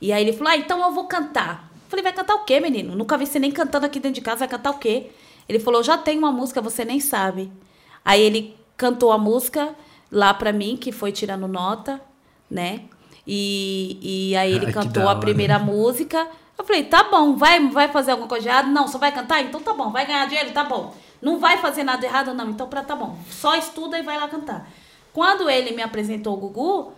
[0.00, 1.70] E aí ele falou: Ah, então eu vou cantar.
[1.72, 2.94] Eu falei: Vai cantar o quê, menino?
[2.96, 5.10] Nunca vi você nem cantando aqui dentro de casa, vai cantar o quê?
[5.48, 7.52] Ele falou: Já tem uma música, você nem sabe.
[8.04, 9.74] Aí ele cantou a música
[10.10, 12.00] lá pra mim, que foi tirando nota,
[12.50, 12.82] né?
[13.26, 13.98] E,
[14.30, 16.28] e aí ele Ai, cantou a primeira música.
[16.56, 18.68] Eu falei, tá bom, vai, vai fazer alguma coisa errada?
[18.68, 19.42] Não, só vai cantar?
[19.42, 20.52] Então tá bom, vai ganhar dinheiro?
[20.52, 20.94] Tá bom.
[21.20, 22.32] Não vai fazer nada errado?
[22.32, 23.18] Não, então pra, tá bom.
[23.30, 24.68] Só estuda e vai lá cantar.
[25.12, 26.92] Quando ele me apresentou o Gugu,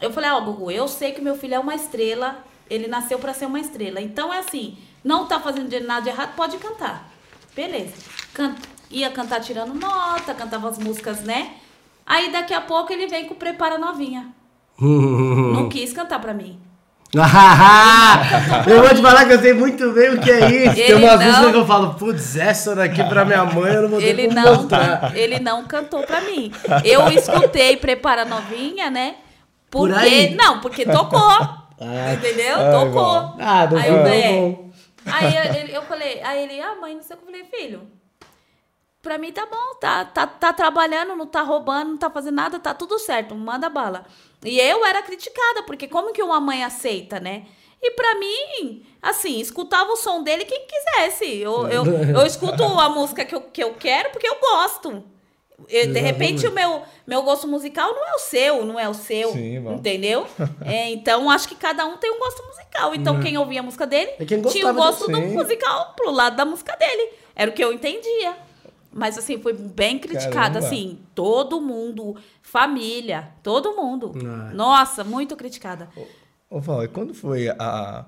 [0.00, 3.18] eu falei, ó, oh, Gugu, eu sei que meu filho é uma estrela, ele nasceu
[3.18, 4.00] para ser uma estrela.
[4.00, 7.10] Então é assim, não tá fazendo nada de errado, pode cantar.
[7.54, 7.94] Beleza.
[8.32, 8.54] Can
[8.90, 11.54] ia cantar tirando nota, cantava as músicas, né?
[12.04, 14.34] Aí daqui a pouco ele vem com Prepara Novinha.
[14.78, 16.60] não quis cantar pra mim.
[18.66, 20.80] eu vou te falar que eu sei muito bem o que é isso.
[20.80, 23.82] Ele Tem umas não, músicas que eu falo, putz, essa daqui pra minha mãe eu
[23.82, 24.66] não vou ter ele não.
[25.14, 26.50] Ele não cantou pra mim.
[26.82, 29.16] Eu escutei Prepara Novinha, né?
[29.70, 31.20] Porque, Por não, porque tocou.
[31.20, 32.56] Ah, entendeu?
[32.58, 33.36] Ai, tocou.
[33.38, 34.56] Ah, do aí, eu, é,
[35.06, 37.88] aí eu, eu falei, aí ele, ah, mãe, não sei o que eu falei, filho.
[39.02, 42.58] Pra mim tá bom, tá, tá, tá trabalhando, não tá roubando, não tá fazendo nada,
[42.60, 44.04] tá tudo certo, manda bala.
[44.44, 47.44] E eu era criticada, porque como que uma mãe aceita, né?
[47.80, 51.38] E pra mim, assim, escutava o som dele quem quisesse.
[51.38, 51.84] Eu, eu,
[52.20, 55.02] eu escuto a música que eu, que eu quero porque eu gosto.
[55.68, 58.94] Eu, de repente, o meu, meu gosto musical não é o seu, não é o
[58.94, 59.32] seu.
[59.32, 60.26] Sim, entendeu?
[60.64, 62.94] É, então, acho que cada um tem um gosto musical.
[62.94, 66.36] Então, quem ouvia a música dele É quem tinha o gosto do musical pro lado
[66.36, 67.12] da música dele.
[67.34, 68.36] Era o que eu entendia.
[68.92, 70.98] Mas, assim, foi bem criticada, assim.
[71.14, 74.12] Todo mundo, família, todo mundo.
[74.24, 74.52] Ah.
[74.52, 75.88] Nossa, muito criticada.
[76.50, 78.04] Ô Val, e quando foi a,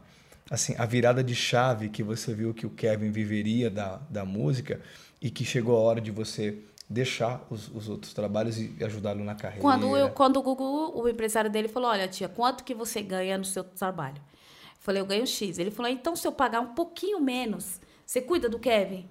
[0.51, 4.81] assim, a virada de chave que você viu que o Kevin viveria da, da música
[5.21, 9.35] e que chegou a hora de você deixar os, os outros trabalhos e ajudá-lo na
[9.35, 9.63] carreira?
[9.63, 13.39] Quando, eu, quando o Gugu, o empresário dele, falou: Olha, tia, quanto que você ganha
[13.39, 14.17] no seu trabalho?
[14.17, 15.59] Eu falei: Eu ganho X.
[15.59, 19.09] Ele falou: Então, se eu pagar um pouquinho menos, você cuida do Kevin?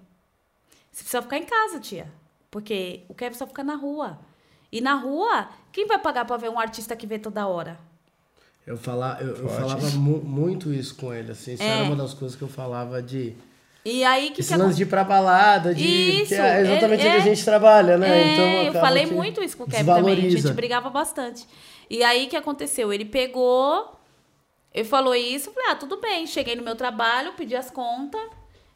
[0.93, 2.07] Você precisa ficar em casa, tia.
[2.51, 4.19] Porque o Kevin só fica na rua.
[4.71, 7.79] E na rua, quem vai pagar pra ver um artista que vê toda hora?
[8.65, 11.53] Eu, fala, eu, eu falava mu- muito isso com ele, assim.
[11.55, 11.67] Isso É.
[11.67, 13.35] era uma das coisas que eu falava de.
[13.83, 15.83] E aí, que Esse que lance de ir pra balada, de.
[15.83, 17.35] Isso, é exatamente ele- onde a é.
[17.35, 18.07] gente trabalha, né?
[18.07, 20.27] É, então, eu falei que muito isso com o Kevin também.
[20.27, 21.45] A gente brigava bastante.
[21.89, 22.93] E aí, o que aconteceu?
[22.93, 23.99] Ele pegou,
[24.73, 26.25] ele falou isso, eu falei, ah, tudo bem.
[26.25, 28.21] Cheguei no meu trabalho, pedi as contas.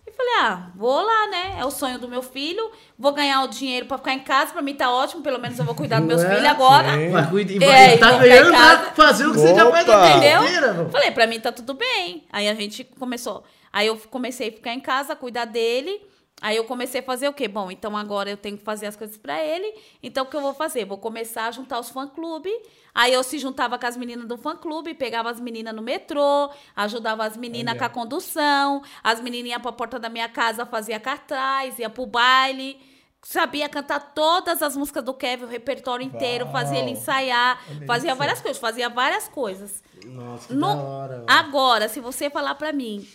[0.07, 1.57] E falei, ah, vou lá, né?
[1.59, 2.71] É o sonho do meu filho.
[2.97, 4.53] Vou ganhar o dinheiro pra ficar em casa.
[4.53, 5.21] Pra mim tá ótimo.
[5.21, 6.29] Pelo menos eu vou cuidar dos meus é?
[6.29, 6.93] filhos agora.
[6.93, 7.11] Sim.
[7.11, 9.97] Vai cuidar, e É, tá ganhando pra fazer o que você já faz Opa!
[9.97, 10.89] a vida Entendeu?
[10.89, 12.23] Falei, pra mim tá tudo bem.
[12.31, 13.43] Aí a gente começou.
[13.73, 16.01] Aí eu comecei a ficar em casa, cuidar dele.
[16.39, 17.47] Aí eu comecei a fazer o quê?
[17.47, 19.73] Bom, então agora eu tenho que fazer as coisas pra ele.
[20.03, 20.85] Então o que eu vou fazer?
[20.85, 22.51] Vou começar a juntar os fã-clube.
[22.93, 27.25] Aí eu se juntava com as meninas do fã-clube, pegava as meninas no metrô, ajudava
[27.25, 27.79] as meninas Olha.
[27.79, 28.83] com a condução.
[29.03, 32.79] As meninas iam pra porta da minha casa, fazia cartaz, ia pro baile.
[33.23, 36.51] Sabia cantar todas as músicas do Kevin, o repertório inteiro, Uau.
[36.53, 38.17] fazia ele ensaiar, Olha fazia isso.
[38.19, 39.83] várias coisas, fazia várias coisas.
[40.05, 41.23] Nossa, que No- hora.
[41.27, 43.05] Agora, se você falar pra mim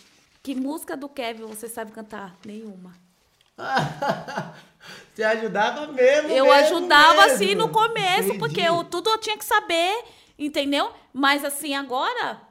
[0.43, 2.91] que música do Kevin você sabe cantar, nenhuma.
[5.13, 6.29] Você ajudava mesmo.
[6.29, 7.33] Eu mesmo, ajudava mesmo.
[7.33, 8.39] assim no começo, Entendi.
[8.39, 10.03] porque eu, tudo eu tinha que saber,
[10.37, 10.91] entendeu?
[11.13, 12.41] Mas assim, agora,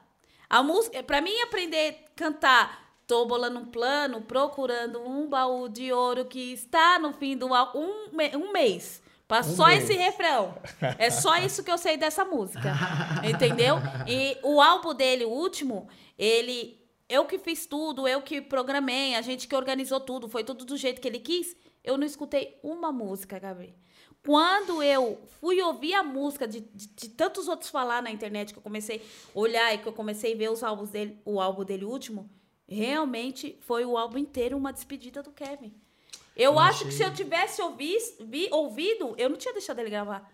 [0.49, 5.91] a música, pra mim aprender a cantar, tô bolando um plano, procurando um baú de
[5.91, 9.01] ouro que está no fim do um, um mês.
[9.27, 9.83] Pra só mês.
[9.83, 10.55] esse refrão.
[10.97, 12.73] É só isso que eu sei dessa música.
[13.23, 13.77] Entendeu?
[14.07, 15.87] E o álbum dele, o último,
[16.17, 16.82] ele.
[17.13, 20.75] Eu que fiz tudo, eu que programei, a gente que organizou tudo, foi tudo do
[20.75, 21.55] jeito que ele quis.
[21.83, 23.75] Eu não escutei uma música, Gabi.
[24.25, 28.57] Quando eu fui ouvir a música de, de, de tantos outros falar na internet, que
[28.57, 28.97] eu comecei
[29.35, 32.27] a olhar e que eu comecei a ver os álbuns dele, o álbum dele último,
[32.67, 35.71] realmente foi o álbum inteiro uma despedida do Kevin.
[36.35, 40.31] Eu, acho que se eu tivesse ouvi, vi- ouvido, eu não tinha deixado ele gravar.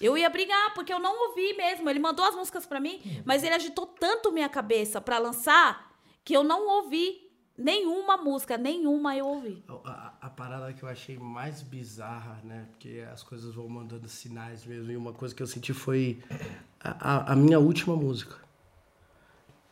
[0.00, 1.88] Eu ia brigar, porque eu não ouvi mesmo.
[1.88, 5.92] Ele mandou as músicas pra mim, mas ele agitou tanto minha cabeça pra lançar
[6.24, 7.22] que eu não ouvi
[7.56, 9.62] nenhuma música, nenhuma eu ouvi.
[9.68, 12.66] A, a- a parada que eu achei mais bizarra, né?
[12.72, 14.90] Porque as coisas vão mandando sinais mesmo.
[14.90, 16.18] E uma coisa que eu senti foi
[16.82, 18.42] a, a- a minha última música.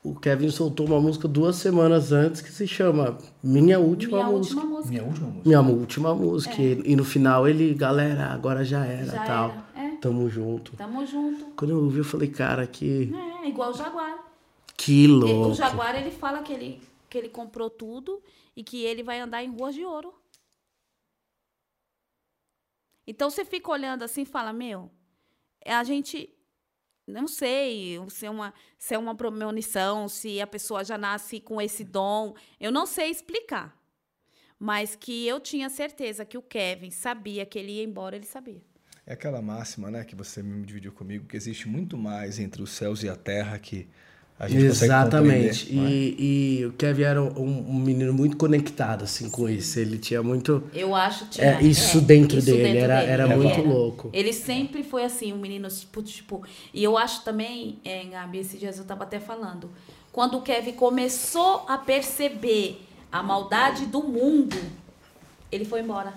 [0.04, 4.56] O Kevin soltou uma música duas semanas antes que se chama Minha Última Minha Música.
[4.60, 4.90] última música.
[4.90, 5.48] Minha última música.
[5.48, 6.54] Minha última música.
[6.62, 9.50] E, e no final ele, galera, agora já era Já tal.
[9.50, 9.71] era, é.
[10.02, 10.76] Tamo junto.
[10.76, 11.44] Tamo junto.
[11.54, 14.32] Quando eu ouvi, eu falei, cara, que, É, igual o Jaguar.
[14.76, 15.50] que louco.
[15.50, 18.20] O Jaguar, ele fala que ele, que ele comprou tudo
[18.56, 20.12] e que ele vai andar em ruas de ouro.
[23.06, 24.90] Então você fica olhando assim e fala, meu,
[25.64, 26.28] a gente
[27.06, 31.60] não sei se é uma se é uma premonição, se a pessoa já nasce com
[31.60, 33.80] esse dom, eu não sei explicar.
[34.58, 38.62] Mas que eu tinha certeza que o Kevin sabia que ele ia embora, ele sabia.
[39.06, 42.70] É aquela máxima, né, que você me dividiu comigo, que existe muito mais entre os
[42.70, 43.88] céus e a terra que
[44.38, 45.66] a gente Exatamente.
[45.66, 45.90] consegue não é?
[45.90, 49.78] E, e o Kevin era um, um menino muito conectado, assim, com isso.
[49.78, 50.64] Ele tinha muito.
[50.72, 53.68] Eu acho que É, isso dentro isso dele, dentro era, dele, era ele muito era.
[53.68, 54.10] louco.
[54.12, 56.42] Ele sempre foi assim, um menino, tipo, tipo.
[56.74, 59.70] E eu acho também, é, Gabi, esses dias eu tava até falando.
[60.10, 64.56] Quando o Kevin começou a perceber a maldade do mundo,
[65.52, 66.14] ele foi embora.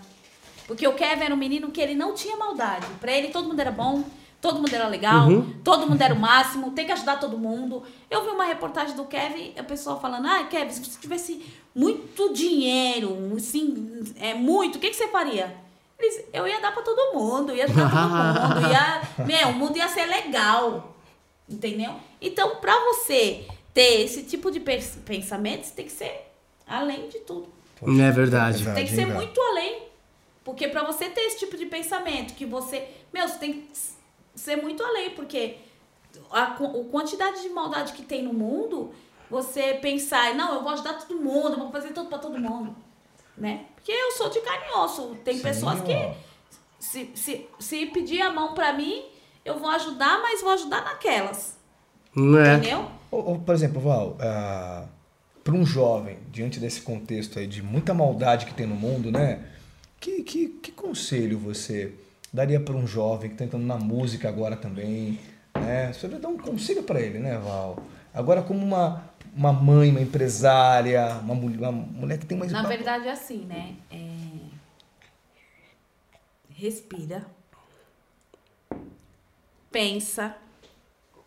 [0.67, 2.87] Porque o Kevin era um menino que ele não tinha maldade.
[2.99, 4.03] Pra ele, todo mundo era bom,
[4.41, 5.27] todo mundo era legal,
[5.63, 7.83] todo mundo era o máximo, tem que ajudar todo mundo.
[8.09, 12.33] Eu vi uma reportagem do Kevin, a pessoa falando: Ah, Kevin, se você tivesse muito
[12.33, 15.55] dinheiro, assim, é muito, o que, que você faria?
[15.97, 19.01] Ele disse, eu ia dar pra todo mundo, ia ajudar todo mundo, ia.
[19.25, 20.93] Meu, o mundo ia ser legal.
[21.47, 21.93] Entendeu?
[22.21, 26.31] Então, pra você ter esse tipo de pensamento, você tem que ser
[26.67, 27.47] além de tudo.
[27.81, 28.63] Não é verdade.
[28.73, 29.83] Tem que ser muito além.
[30.45, 32.87] Porque pra você ter esse tipo de pensamento, que você.
[33.11, 33.67] Meu, você tem que
[34.35, 35.57] ser muito além, porque
[36.29, 36.57] a, a
[36.91, 38.93] quantidade de maldade que tem no mundo,
[39.27, 42.75] você pensar, não, eu vou ajudar todo mundo, eu vou fazer tudo pra todo mundo.
[43.35, 43.65] Né?
[43.73, 45.17] Porque eu sou de carne e osso.
[45.25, 46.13] Tem Sim, pessoas que
[46.79, 49.03] se, se, se pedir a mão pra mim,
[49.43, 51.57] eu vou ajudar, mas vou ajudar naquelas.
[52.15, 52.53] Não é?
[52.53, 52.87] Entendeu?
[53.09, 54.15] Ou, ou, por exemplo, Val,
[55.43, 59.54] para um jovem, diante desse contexto aí de muita maldade que tem no mundo, né?
[59.99, 61.93] Que, que, que conselho você
[62.31, 65.19] daria para um jovem que está entrando na música agora também,
[65.53, 65.91] né?
[65.93, 67.81] Você vai dar um conselho para ele, né, Val?
[68.13, 72.51] Agora como uma, uma mãe, uma empresária, uma, mulher- uma mulher que tem mais...
[72.51, 73.75] Na verdade é assim, né?
[73.91, 74.05] É...
[76.53, 77.25] Respira.
[79.71, 80.37] Pensa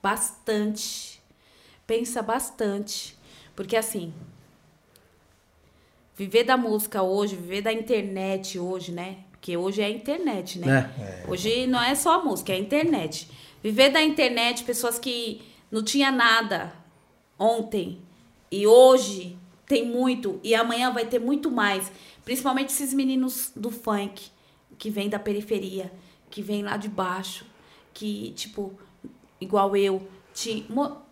[0.02, 1.20] bastante.
[1.86, 3.16] Pensa bastante.
[3.54, 4.14] Porque assim,
[6.18, 9.18] viver da música hoje, viver da internet hoje, né?
[9.30, 10.66] Porque hoje é a internet, né?
[11.28, 13.30] Hoje não é só a música, é a internet.
[13.62, 15.40] Viver da internet, pessoas que
[15.70, 16.72] não tinha nada
[17.38, 18.00] ontem
[18.50, 21.90] e hoje tem muito e amanhã vai ter muito mais.
[22.24, 24.28] Principalmente esses meninos do funk
[24.76, 25.92] que vêm da periferia,
[26.28, 27.46] que vêm lá de baixo,
[27.94, 28.72] que tipo
[29.40, 30.02] igual eu,
[30.34, 30.64] tinha,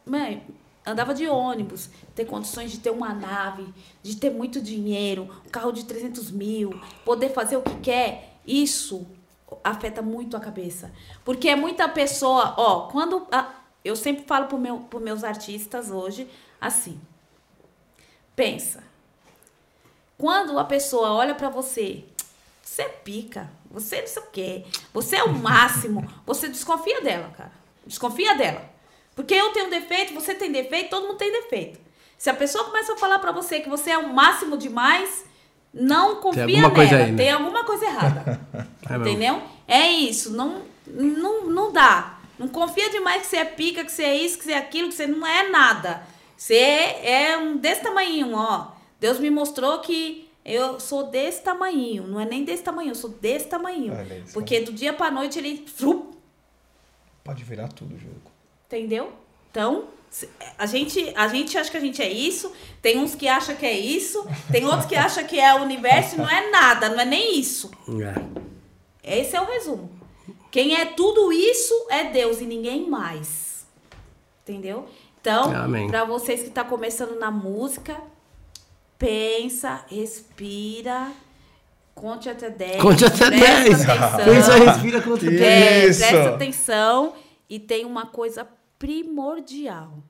[0.04, 0.42] mãe,
[0.86, 3.66] andava de ônibus, ter condições de ter uma nave,
[4.02, 9.04] de ter muito dinheiro, um carro de 300 mil, poder fazer o que quer, isso
[9.64, 10.92] afeta muito a cabeça.
[11.24, 13.26] Porque é muita pessoa, ó, quando.
[13.32, 13.50] a-
[13.84, 16.28] eu sempre falo para meu, os meus artistas hoje
[16.60, 17.00] assim:
[18.34, 18.82] pensa.
[20.18, 22.04] Quando a pessoa olha para você,
[22.62, 27.30] você é pica, você não sei o quê, você é o máximo, você desconfia dela,
[27.36, 27.52] cara.
[27.86, 28.64] Desconfia dela.
[29.16, 31.80] Porque eu tenho defeito, você tem defeito, todo mundo tem defeito.
[32.18, 35.24] Se a pessoa começa a falar pra você que você é o máximo demais,
[35.72, 37.04] não confia alguma nela.
[37.04, 37.16] aí, né?
[37.16, 38.40] Tem alguma coisa errada.
[38.88, 39.42] É entendeu?
[39.66, 40.30] É isso.
[40.30, 42.20] Não, não, não dá.
[42.38, 44.90] Não confia demais que você é pica, que você é isso, que você é aquilo,
[44.90, 46.06] que você não é nada.
[46.36, 48.68] Você é um desse tamanho, ó.
[49.00, 52.06] Deus me mostrou que eu sou desse tamanho.
[52.06, 53.92] Não é nem desse tamanho, eu sou desse tamanho.
[54.22, 54.32] Isso.
[54.34, 55.66] Porque do dia pra noite ele.
[57.24, 58.22] Pode virar tudo, Júlio.
[58.76, 59.12] Entendeu?
[59.50, 59.84] Então,
[60.58, 63.66] a gente, a gente acha que a gente é isso, tem uns que acham que
[63.66, 67.00] é isso, tem outros que acham que é o universo e não é nada, não
[67.00, 67.70] é nem isso.
[69.02, 69.20] É.
[69.20, 69.90] Esse é o resumo.
[70.50, 73.66] Quem é tudo isso é Deus e ninguém mais.
[74.42, 74.86] Entendeu?
[75.20, 75.52] Então,
[75.88, 78.00] para vocês que estão começando na música,
[78.98, 81.10] pensa, respira,
[81.94, 82.80] conte até 10.
[82.80, 83.88] Conte até presta 10.
[83.88, 84.24] atenção.
[84.24, 86.00] Pensa, respira, conta até 10.
[86.00, 87.14] É, presta atenção
[87.48, 88.46] e tem uma coisa
[88.78, 90.02] primordial.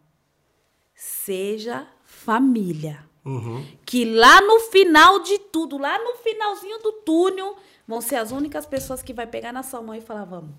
[0.94, 3.04] Seja família.
[3.24, 3.64] Uhum.
[3.84, 7.56] Que lá no final de tudo, lá no finalzinho do túnel,
[7.86, 10.50] vão ser as únicas pessoas que vai pegar na sua mão e falar, vamos.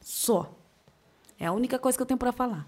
[0.00, 0.52] Só.
[1.38, 2.66] É a única coisa que eu tenho pra falar.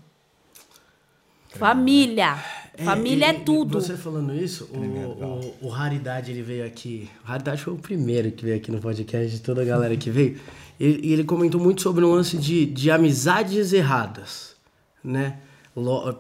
[1.51, 2.37] Família.
[2.85, 3.81] Família é, e- e tudo.
[3.81, 7.09] Você falando isso, o, o, o Raridade ele veio aqui.
[7.23, 10.11] O Raridade foi o primeiro que veio aqui no podcast de toda a galera que
[10.11, 10.41] veio.
[10.79, 14.57] E e ele comentou muito sobre um lance de, de amizades erradas,
[15.03, 15.39] né?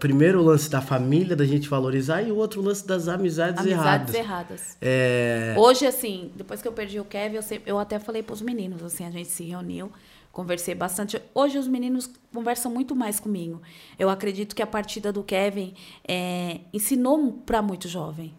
[0.00, 4.12] Primeiro o lance da família, da gente valorizar, e o outro lance das amizades, Amizades
[4.12, 4.14] erradas.
[4.14, 4.76] erradas.
[4.82, 8.42] É, Hoje, assim, depois que eu perdi o Kevin, eu, sempre- eu até falei pros
[8.42, 9.92] meninos, assim, a gente se reuniu,
[10.32, 11.22] conversei bastante.
[11.32, 13.62] Hoje os meninos conversam muito mais comigo.
[13.96, 15.72] Eu acredito que a partida do Kevin
[16.06, 18.34] é, ensinou para muito jovem.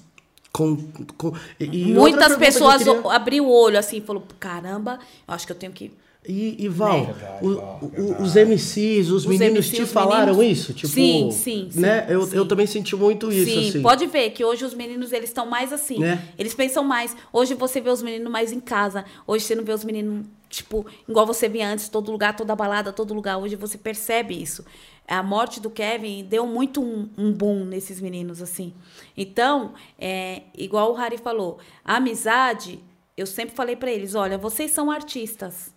[0.52, 0.76] com,
[1.18, 5.00] com, e- e Muitas pergunta que pessoas queria- abriu o olho assim e falou: caramba,
[5.28, 5.92] eu acho que eu tenho que.
[6.28, 8.22] E, e Val, Verdade, o- o- verdade.
[8.24, 10.74] os MCs, os, Os meninos MCs, te os falaram meninos- isso?
[10.74, 12.06] Tipo, Sim, sim, sim, né?
[12.10, 12.36] eu, sim.
[12.36, 13.82] eu também senti muito isso, Sim, assim.
[13.82, 16.00] pode ver que hoje os meninos eles estão mais assim.
[16.00, 16.24] Né?
[16.38, 17.16] Eles pensam mais.
[17.32, 19.06] Hoje você vê os meninos mais em casa.
[19.28, 22.92] Hoje você não vê os meninos, tipo, igual você via antes, todo lugar, toda balada,
[22.92, 23.38] todo lugar.
[23.38, 24.66] Hoje você percebe isso.
[25.08, 28.74] A morte do Kevin deu muito um, um boom nesses meninos, assim.
[29.16, 32.80] Então, é, igual o Harry falou, a amizade,
[33.16, 35.75] eu sempre falei pra eles: olha, vocês são artistas.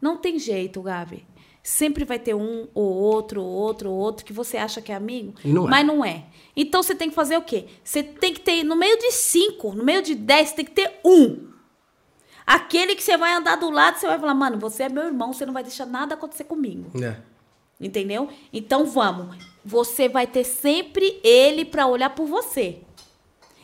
[0.00, 1.26] Não tem jeito, Gabi.
[1.62, 4.94] Sempre vai ter um ou outro, ou outro, ou outro que você acha que é
[4.94, 5.70] amigo, não é.
[5.70, 6.24] mas não é.
[6.56, 7.66] Então você tem que fazer o quê?
[7.84, 10.98] Você tem que ter, no meio de cinco, no meio de dez, tem que ter
[11.04, 11.50] um.
[12.46, 15.32] Aquele que você vai andar do lado, você vai falar, mano, você é meu irmão,
[15.32, 16.90] você não vai deixar nada acontecer comigo.
[17.00, 17.16] É.
[17.78, 18.28] Entendeu?
[18.52, 19.36] Então vamos.
[19.64, 22.80] Você vai ter sempre ele pra olhar por você.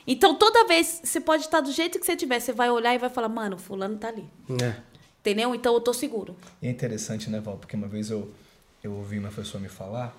[0.06, 2.98] Então toda vez, você pode estar do jeito que você tiver, você vai olhar e
[2.98, 4.24] vai falar, mano, fulano tá ali.
[4.62, 4.76] É.
[5.26, 5.52] Entendeu?
[5.56, 6.36] Então eu tô seguro.
[6.62, 7.56] E é interessante, né, Val?
[7.56, 8.30] Porque uma vez eu,
[8.82, 10.16] eu ouvi uma pessoa me falar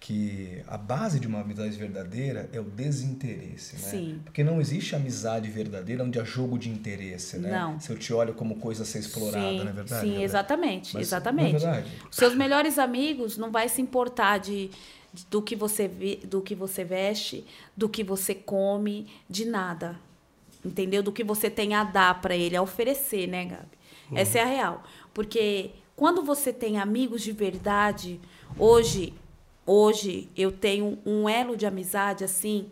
[0.00, 3.82] que a base de uma amizade verdadeira é o desinteresse, né?
[3.82, 4.20] Sim.
[4.24, 7.52] Porque não existe amizade verdadeira onde há jogo de interesse, né?
[7.52, 7.78] Não.
[7.78, 10.00] Se eu te olho como coisa a ser explorada, sim, não é verdade?
[10.00, 11.54] sim, exatamente, Mas exatamente.
[11.54, 11.90] é verdade?
[12.10, 14.70] Os seus melhores amigos não vai se importar de,
[15.14, 15.86] de- do que você
[16.24, 17.44] do que você veste,
[17.76, 19.96] do que você come, de nada.
[20.64, 21.00] Entendeu?
[21.02, 23.77] Do que você tem a dar para ele, a oferecer, né, Gabi?
[24.14, 24.82] Essa é a real.
[25.12, 28.20] Porque quando você tem amigos de verdade,
[28.58, 29.12] hoje,
[29.66, 32.66] hoje eu tenho um elo de amizade assim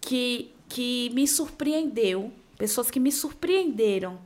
[0.00, 4.18] que que me surpreendeu, pessoas que me surpreenderam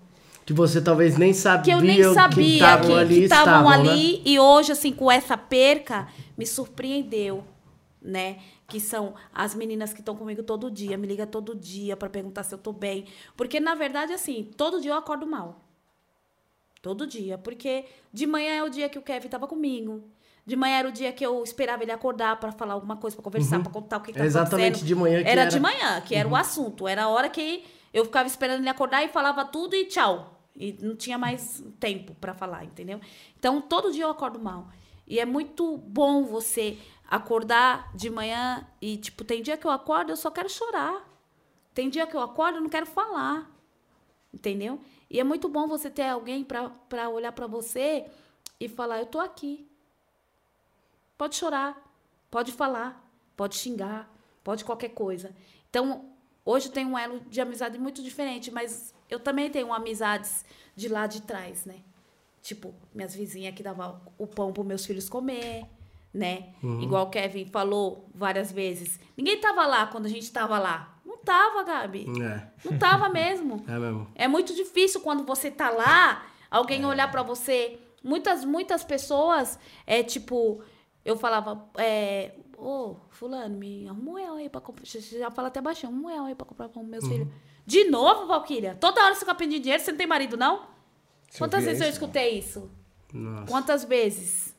[0.44, 3.68] Que você talvez nem sabia que eu nem que sabia estavam que ali, estavam estavam,
[3.68, 4.22] ali né?
[4.24, 7.44] e hoje assim com essa perca me surpreendeu,
[8.00, 8.38] né?
[8.72, 12.42] Que são as meninas que estão comigo todo dia, me liga todo dia para perguntar
[12.42, 13.04] se eu tô bem,
[13.36, 15.60] porque na verdade assim, todo dia eu acordo mal.
[16.80, 20.02] Todo dia, porque de manhã é o dia que o Kevin tava comigo.
[20.44, 23.22] De manhã era o dia que eu esperava ele acordar para falar alguma coisa, para
[23.22, 23.62] conversar, Uhum.
[23.62, 24.86] para contar o que, que tá exatamente acontecendo.
[24.88, 25.50] de manhã que era, era.
[25.50, 26.88] de manhã, que era o assunto.
[26.88, 27.62] Era a hora que
[27.94, 30.40] eu ficava esperando ele acordar e falava tudo e tchau.
[30.56, 33.00] E não tinha mais tempo para falar, entendeu?
[33.38, 34.68] Então, todo dia eu acordo mal.
[35.06, 36.76] E é muito bom você
[37.12, 41.06] acordar de manhã e, tipo, tem dia que eu acordo eu só quero chorar.
[41.74, 43.50] Tem dia que eu acordo eu não quero falar.
[44.32, 44.80] Entendeu?
[45.10, 48.06] E é muito bom você ter alguém para olhar para você
[48.58, 49.68] e falar: Eu tô aqui.
[51.18, 51.86] Pode chorar,
[52.30, 53.06] pode falar,
[53.36, 54.10] pode xingar,
[54.42, 55.36] pode qualquer coisa.
[55.68, 56.06] Então,
[56.46, 61.06] hoje tem um elo de amizade muito diferente, mas eu também tenho amizades de lá
[61.06, 61.82] de trás, né?
[62.40, 65.68] Tipo, minhas vizinhas que davam o pão para meus filhos comer,
[66.12, 66.50] né?
[66.80, 69.00] Igual o Kevin falou várias vezes.
[69.16, 70.98] Ninguém tava lá quando a gente tava lá.
[71.04, 72.06] Não tava, Gabi.
[72.22, 73.64] É, Não tava mesmo.
[73.68, 74.08] é mesmo.
[74.14, 77.78] É muito difícil quando você tá lá, alguém olhar pra você.
[78.04, 80.60] Muitas, muitas pessoas, é tipo,
[81.04, 84.84] eu falava, é, ô, fulano, me arruma um real aí pra comprar.
[84.84, 87.28] Você já fala até baixinho, um real aí pra comprar com meus filhos.
[87.64, 88.76] De novo, Valquíria?
[88.80, 90.66] Toda hora você fica pedindo dinheiro, você não tem marido, não?
[91.30, 92.06] Você Quantas vezes eu isso, não?
[92.08, 92.70] escutei isso?
[93.12, 93.46] Nossa.
[93.46, 94.54] Quantas vezes?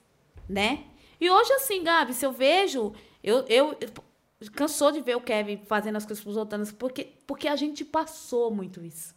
[0.47, 0.85] Né?
[1.19, 2.93] E hoje, assim, Gabi, se eu vejo,
[3.23, 7.47] eu, eu, eu- cansou de ver o Kevin fazendo as coisas pros outros, porque, porque
[7.47, 9.15] a gente passou muito isso.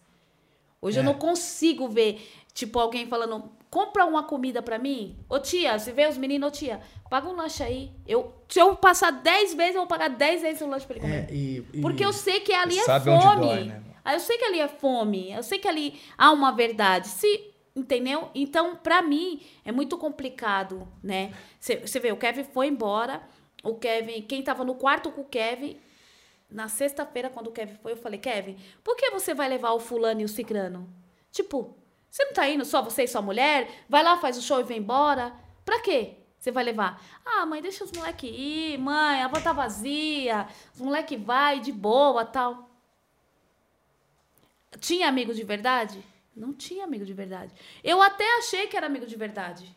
[0.80, 1.06] Hoje eu É.
[1.06, 2.20] não consigo ver,
[2.54, 5.16] tipo, alguém falando, compra uma comida pra mim.
[5.28, 6.80] Ô tia, você vê os meninos, ô tia,
[7.10, 7.90] paga um lanche aí.
[8.06, 11.04] Eu, se eu passar 10 vezes, eu vou pagar 10 vezes o lanche pra ele
[11.04, 11.26] comer.
[11.28, 13.46] É, e, e- Porque eu sei que ali é fome.
[13.46, 13.82] dói, né?
[14.04, 15.32] Ah, Eu sei que ali é fome.
[15.32, 17.08] Eu sei que ali há uma verdade.
[17.08, 18.30] Se, entendeu?
[18.34, 21.32] Então, pra mim, é muito complicado, né?
[21.60, 23.22] Você vê, o Kevin foi embora.
[23.62, 25.78] O Kevin, quem tava no quarto com o Kevin,
[26.50, 29.80] na sexta-feira, quando o Kevin foi, eu falei, Kevin, por que você vai levar o
[29.80, 30.88] fulano e o cicrano?
[31.30, 31.76] Tipo,
[32.10, 33.68] você não tá indo só você e sua mulher?
[33.88, 35.34] Vai lá, faz o show e vem embora.
[35.64, 36.14] Pra quê?
[36.38, 37.02] Você vai levar?
[37.24, 41.72] Ah, mãe, deixa os moleques ir, mãe, a van tá vazia, os moleques vai de
[41.72, 42.70] boa, tal.
[44.78, 46.00] Tinha amigo de verdade?
[46.36, 47.54] Não tinha amigo de verdade.
[47.82, 49.74] Eu até achei que era amigo de verdade.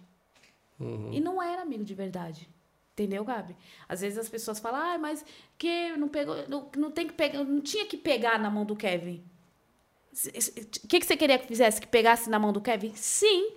[1.12, 2.49] E não era amigo de verdade.
[2.93, 3.55] Entendeu, Gabi?
[3.88, 5.26] Às vezes as pessoas falam, ah, mas
[5.57, 8.76] que não pegou, não, não tem que pegar, não tinha que pegar na mão do
[8.76, 9.24] Kevin.
[10.12, 11.80] O que, que você queria que fizesse?
[11.80, 12.93] Que pegasse na mão do Kevin?
[12.95, 13.51] Sim.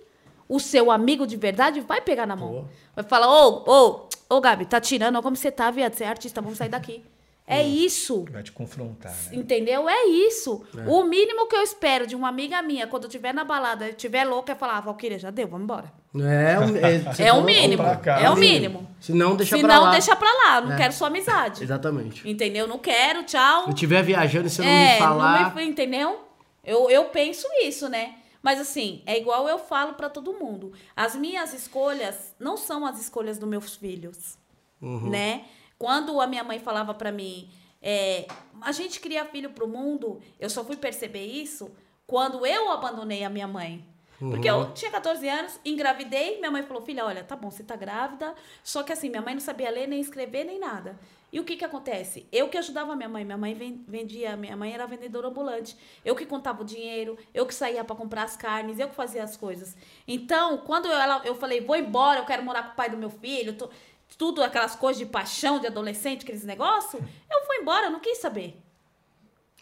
[0.47, 2.63] O seu amigo de verdade vai pegar na mão.
[2.63, 2.69] Pô.
[2.95, 5.93] Vai falar, ô, ô, ô, Gabi, tá tirando, olha como você tá, viado.
[5.93, 7.03] Você é artista, vamos sair daqui.
[7.45, 8.25] É isso.
[8.31, 9.29] Vai te confrontar, né?
[9.37, 9.89] Entendeu?
[9.89, 10.63] É isso.
[10.87, 13.89] O mínimo que eu espero de uma amiga minha, quando eu estiver na balada, eu
[13.91, 15.91] estiver louca, é falar, ah, Valquíria, já deu, vamos embora.
[16.15, 17.83] É, o- é, É o mínimo.
[18.01, 18.19] cá.
[18.21, 18.87] É o mínimo.
[19.01, 19.91] Se não, deixa Se pra não, lá.
[19.91, 20.61] deixa pra lá.
[20.61, 20.77] Não É.
[20.77, 21.61] quero sua amizade.
[21.63, 22.27] Exatamente.
[22.29, 22.65] Entendeu?
[22.65, 23.63] Não quero, tchau.
[23.63, 25.49] Se eu estiver viajando e você não é, me falar...
[25.49, 26.21] não me, entendeu?
[26.63, 28.13] Eu, eu penso isso, né?
[28.41, 30.71] Mas assim, é igual eu falo pra todo mundo.
[30.95, 34.37] As minhas escolhas não são as escolhas dos meus filhos,
[34.81, 35.09] Uhum.
[35.09, 35.43] né?
[35.77, 37.49] Quando a minha mãe falava pra mim,
[37.81, 38.27] é,
[38.61, 41.71] a gente cria filho pro mundo, eu só fui perceber isso
[42.07, 43.85] quando eu abandonei a minha mãe.
[44.19, 44.61] Porque Uhum.
[44.61, 48.33] eu tinha 14 anos, engravidei, minha mãe falou: filha, olha, tá bom, você tá grávida.
[48.63, 50.97] Só que assim, minha mãe não sabia ler, nem escrever, nem nada.
[51.29, 52.25] E o que que acontece?
[52.31, 53.25] Eu que ajudava minha mãe.
[53.25, 55.75] Minha mãe ven- vendia, minha mãe era vendedora ambulante.
[56.05, 59.23] Eu que contava o dinheiro, eu que saía para comprar as carnes, eu que fazia
[59.23, 59.75] as coisas.
[60.07, 62.95] Então, quando eu, ela, eu falei, vou embora, eu quero morar com o pai do
[62.97, 63.69] meu filho, tô-
[64.17, 68.19] tudo aquelas coisas de paixão, de adolescente, aqueles negócios, eu fui embora, eu não quis
[68.19, 68.61] saber.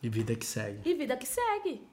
[0.02, 0.90] E vida que segue.
[0.90, 1.88] E vida que segue.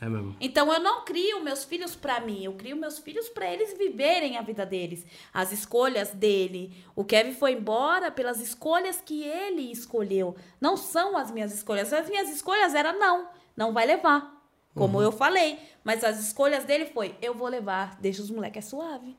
[0.00, 0.36] É mesmo.
[0.40, 4.36] Então eu não crio meus filhos para mim, eu crio meus filhos para eles viverem
[4.36, 6.76] a vida deles, as escolhas dele.
[6.94, 11.92] O Kevin foi embora pelas escolhas que ele escolheu, não são as minhas escolhas.
[11.92, 14.36] As minhas escolhas eram não, não vai levar,
[14.74, 18.68] como eu falei, mas as escolhas dele foi eu vou levar, deixa os moleques é
[18.68, 19.16] suave.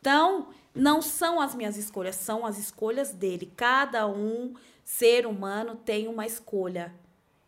[0.00, 3.52] Então, não são as minhas escolhas, são as escolhas dele.
[3.56, 6.94] Cada um ser humano tem uma escolha.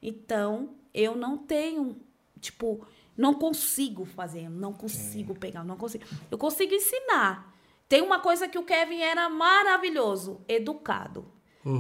[0.03, 1.97] Então, eu não tenho,
[2.41, 2.87] tipo,
[3.17, 6.05] não consigo fazer, não consigo pegar, não consigo.
[6.31, 7.55] Eu consigo ensinar.
[7.89, 11.27] Tem uma coisa que o Kevin era maravilhoso, educado.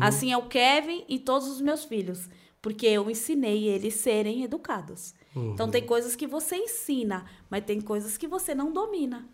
[0.00, 2.28] Assim é o Kevin e todos os meus filhos,
[2.62, 5.14] porque eu ensinei eles serem educados.
[5.34, 9.24] Então tem coisas que você ensina, mas tem coisas que você não domina.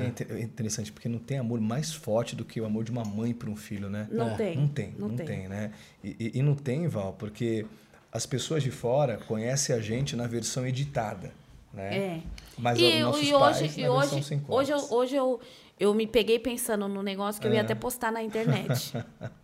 [0.00, 2.90] É inte- é interessante, porque não tem amor mais forte do que o amor de
[2.90, 4.08] uma mãe para um filho, né?
[4.10, 4.36] Não É.
[4.36, 5.26] tem, Não tem, não não, tem.
[5.26, 5.48] tem.
[5.48, 5.70] né?
[6.02, 7.64] E, e- e não tem, Val, porque
[8.12, 11.32] as pessoas de fora conhecem a gente na versão editada,
[11.72, 11.96] né?
[11.96, 12.20] É.
[12.58, 15.14] Mas e, os nossos e pais hoje, na e versão hoje, sem hoje, eu, hoje
[15.16, 15.40] eu,
[15.78, 18.92] eu me peguei pensando no negócio que eu ia até postar na internet.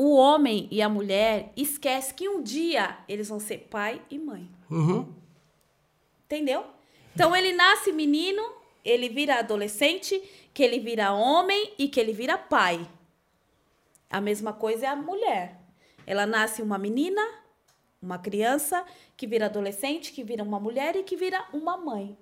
[0.00, 4.48] o homem e a mulher esquece que um dia eles vão ser pai e mãe.
[4.70, 5.12] Uhum.
[6.24, 6.64] Entendeu?
[7.14, 8.42] Então ele nasce menino,
[8.82, 10.18] ele vira adolescente,
[10.54, 12.88] que ele vira homem e que ele vira pai.
[14.08, 15.60] A mesma coisa é a mulher.
[16.06, 17.20] Ela nasce uma menina,
[18.00, 18.86] uma criança,
[19.18, 22.16] que vira adolescente, que vira uma mulher e que vira uma mãe.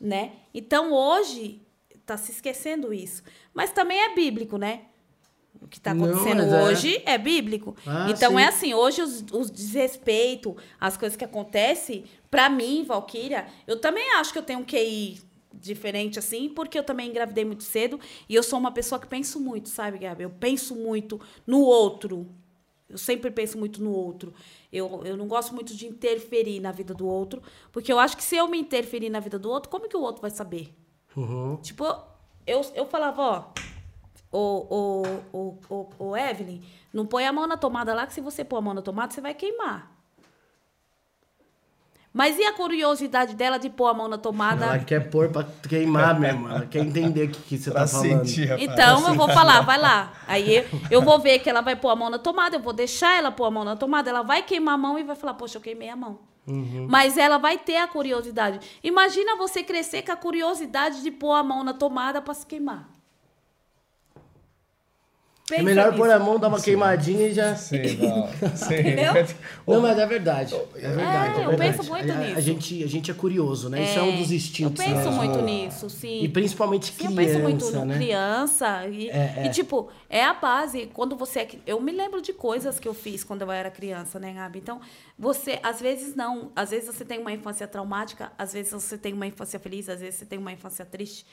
[0.00, 0.32] Né?
[0.54, 1.60] Então hoje
[2.06, 3.22] tá se esquecendo isso.
[3.52, 4.86] Mas também é bíblico, né?
[5.60, 6.62] O que está Não, acontecendo mas é.
[6.64, 7.76] hoje é bíblico.
[7.86, 8.40] Ah, então sim.
[8.40, 14.14] é assim, hoje os, os desrespeito, as coisas que acontecem, pra mim, Valkyria, eu também
[14.14, 15.20] acho que eu tenho um QI
[15.52, 17.98] diferente assim, porque eu também engravidei muito cedo
[18.28, 20.22] e eu sou uma pessoa que penso muito, sabe, Gabi?
[20.22, 22.26] Eu penso muito no outro.
[22.88, 24.32] Eu sempre penso muito no outro.
[24.72, 27.42] Eu, eu não gosto muito de interferir na vida do outro,
[27.72, 30.02] porque eu acho que se eu me interferir na vida do outro, como que o
[30.02, 30.72] outro vai saber?
[31.16, 31.56] Uhum.
[31.56, 31.84] Tipo,
[32.46, 33.44] eu, eu falava, ó,
[34.32, 36.62] ô, ô, ô, ô, ô, Evelyn,
[36.92, 39.12] não põe a mão na tomada lá, que se você pôr a mão na tomada,
[39.12, 39.92] você vai queimar.
[42.12, 44.64] Mas e a curiosidade dela de pôr a mão na tomada?
[44.64, 46.48] Ela quer pôr pra queimar mesmo.
[46.48, 48.26] Ela quer entender o que, que você Pra tá falando.
[48.26, 48.62] sentir, rapaz.
[48.70, 50.14] Então eu vou falar, vai lá.
[50.26, 53.18] Aí eu vou ver que ela vai pôr a mão na tomada, eu vou deixar
[53.18, 55.58] ela pôr a mão na tomada, ela vai queimar a mão e vai falar, poxa,
[55.58, 56.18] eu queimei a mão.
[56.88, 58.60] Mas ela vai ter a curiosidade.
[58.82, 62.88] Imagina você crescer com a curiosidade de pôr a mão na tomada para se queimar.
[65.48, 65.98] É Pensa melhor nisso.
[65.98, 67.54] pôr a mão, dar uma queimadinha e já.
[67.54, 67.76] Sim.
[68.56, 68.74] Sim.
[68.74, 69.12] Entendeu?
[69.64, 70.54] Não, mas é verdade.
[70.74, 71.38] É verdade.
[71.38, 71.76] É, é eu verdade.
[71.76, 72.36] penso muito a, nisso.
[72.36, 73.84] A gente, a gente é curioso, né?
[73.84, 74.84] Isso é um dos instintos.
[74.84, 75.12] Eu penso mesmo.
[75.12, 76.20] muito nisso, sim.
[76.20, 77.94] E principalmente Sim, criança, eu penso muito no né?
[77.94, 78.86] criança.
[78.88, 79.46] E, É, é.
[79.46, 80.90] e, tipo, é a base.
[80.92, 81.48] Quando você é.
[81.64, 84.58] Eu me lembro de coisas que eu fiz quando eu era criança, né, Gabi?
[84.58, 84.80] Então,
[85.16, 86.50] você, às vezes não.
[86.56, 90.00] Às vezes você tem uma infância traumática, às vezes você tem uma infância feliz, às
[90.00, 91.24] vezes você tem uma infância triste.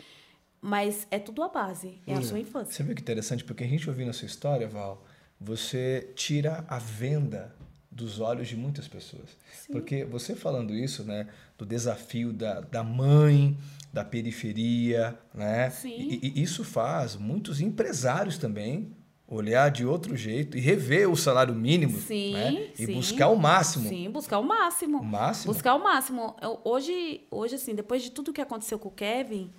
[0.66, 2.00] Mas é tudo a base.
[2.08, 2.74] É a sua infância.
[2.74, 3.44] Você viu que interessante?
[3.44, 5.04] Porque a gente ouvindo a sua história, Val,
[5.38, 7.54] você tira a venda
[7.92, 9.38] dos olhos de muitas pessoas.
[9.70, 13.58] Porque você falando isso, né, do desafio da, da mãe,
[13.92, 15.70] da periferia, né?
[15.70, 15.90] Sim.
[16.00, 18.96] E, e isso faz muitos empresários também
[19.28, 22.72] olhar de outro jeito e rever o salário mínimo, Sim, né?
[22.80, 22.94] E sim.
[22.94, 23.90] buscar o máximo.
[23.90, 25.00] Sim, buscar o máximo.
[25.00, 25.54] O máximo?
[25.54, 26.38] Buscar o máximo.
[26.42, 29.52] Eu- hoje, hoje, assim, depois de tudo que aconteceu com o Kevin,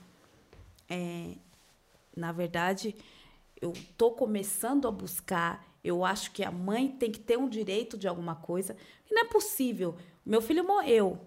[0.94, 1.34] é,
[2.16, 2.94] na verdade,
[3.60, 5.66] eu tô começando a buscar.
[5.82, 8.76] Eu acho que a mãe tem que ter um direito de alguma coisa.
[9.10, 9.96] E não é possível.
[10.24, 11.20] Meu filho morreu.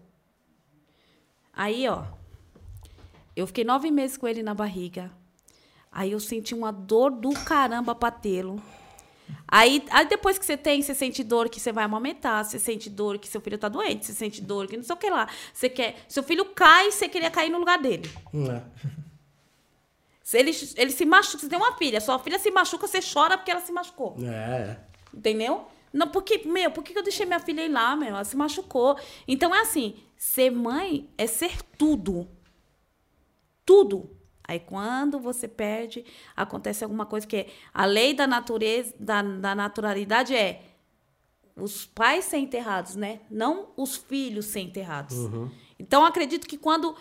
[1.52, 2.06] Aí, ó,
[3.36, 5.12] eu fiquei nove meses com ele na barriga.
[5.92, 8.62] Aí eu senti uma dor do caramba pra tê-lo.
[9.48, 12.90] Aí, aí depois que você tem, você sente dor que você vai amamentar, você sente
[12.90, 15.28] dor que seu filho tá doente, você sente dor que não sei o que lá.
[15.54, 15.98] Você quer.
[16.08, 18.10] Seu filho cai, você queria cair no lugar dele.
[18.34, 18.98] É.
[20.28, 23.38] Se ele, ele se machuca, você tem uma filha, sua filha se machuca, você chora
[23.38, 24.18] porque ela se machucou.
[24.22, 24.78] É.
[25.14, 25.66] Entendeu?
[25.94, 28.10] Não, porque, meu, por que eu deixei minha filha ir lá, meu?
[28.10, 29.00] Ela se machucou.
[29.26, 32.28] Então é assim: ser mãe é ser tudo.
[33.66, 34.18] Tudo.
[34.44, 36.04] Aí quando você perde,
[36.36, 37.48] acontece alguma coisa que é.
[37.74, 40.62] A lei da natureza, da, da naturalidade é
[41.56, 43.22] os pais serem enterrados, né?
[43.32, 45.16] Não os filhos serem enterrados.
[45.80, 46.98] Então acredito que quando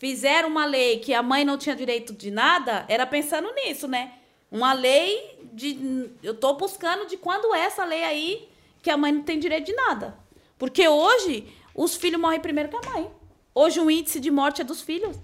[0.00, 4.14] fizeram uma lei que a mãe não tinha direito de nada, era pensando nisso, né?
[4.50, 6.10] Uma lei de.
[6.22, 8.48] Eu tô buscando de quando é essa lei aí
[8.82, 10.18] que a mãe não tem direito de nada.
[10.58, 13.10] Porque hoje os filhos morrem primeiro que a mãe.
[13.54, 15.16] Hoje o índice de morte é dos filhos.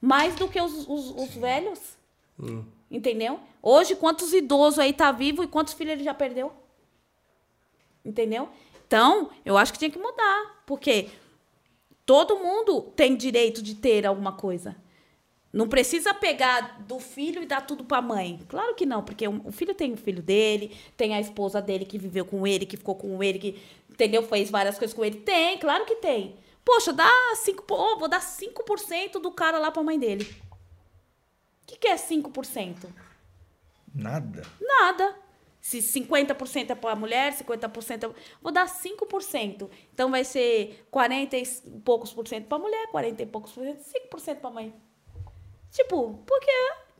[0.00, 1.80] Mais do que os, os, os velhos.
[2.88, 3.40] Entendeu?
[3.60, 6.52] Hoje, quantos idosos aí tá vivo e quantos filhos ele já perdeu?
[8.04, 8.48] Entendeu?
[8.86, 10.62] Então, eu acho que tinha que mudar.
[10.66, 11.08] Porque
[12.12, 14.76] todo mundo tem direito de ter alguma coisa.
[15.50, 18.38] Não precisa pegar do filho e dar tudo pra mãe.
[18.50, 21.86] Claro que não, porque o o filho tem o filho dele, tem a esposa dele
[21.86, 25.20] que viveu com ele, que ficou com ele, que entendeu, fez várias coisas com ele.
[25.20, 26.36] Tem, claro que tem.
[26.62, 30.30] Poxa, dá 5%, oh, vou dar 5% do cara lá pra mãe dele.
[31.66, 32.90] que, que é 5%?
[33.94, 34.42] Nada.
[34.60, 35.16] Nada.
[35.62, 38.14] Se 50% é para a mulher, 50% é...
[38.42, 39.70] Vou dar 5%.
[39.94, 41.46] Então vai ser 40 e
[41.84, 43.78] poucos por cento para a mulher, 40 e poucos por cento,
[44.12, 44.74] 5% para a mãe.
[45.70, 46.50] Tipo, porque,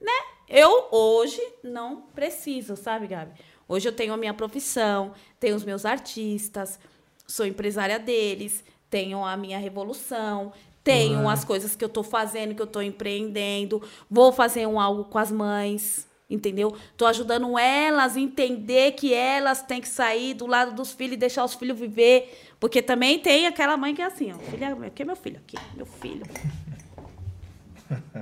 [0.01, 0.13] né?
[0.49, 3.33] Eu hoje não preciso, sabe, Gabi?
[3.67, 6.79] Hoje eu tenho a minha profissão, tenho os meus artistas,
[7.27, 10.53] sou empresária deles, tenho a minha revolução,
[10.85, 11.29] tenho uhum.
[11.29, 15.19] as coisas que eu estou fazendo, que eu estou empreendendo, vou fazer um algo com
[15.19, 16.75] as mães, entendeu?
[16.97, 21.19] Tô ajudando elas a entender que elas têm que sair do lado dos filhos e
[21.19, 25.03] deixar os filhos viver, porque também tem aquela mãe que é assim, ó, filha, aqui
[25.03, 26.25] é meu filho, aqui, meu filho.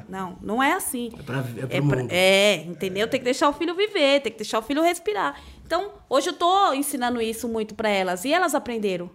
[0.08, 1.12] Não, não é assim.
[1.16, 3.06] É, pra, é, é, pra, é, entendeu?
[3.06, 5.40] Tem que deixar o filho viver, tem que deixar o filho respirar.
[5.64, 9.08] Então, hoje eu tô ensinando isso muito para elas e elas aprenderam.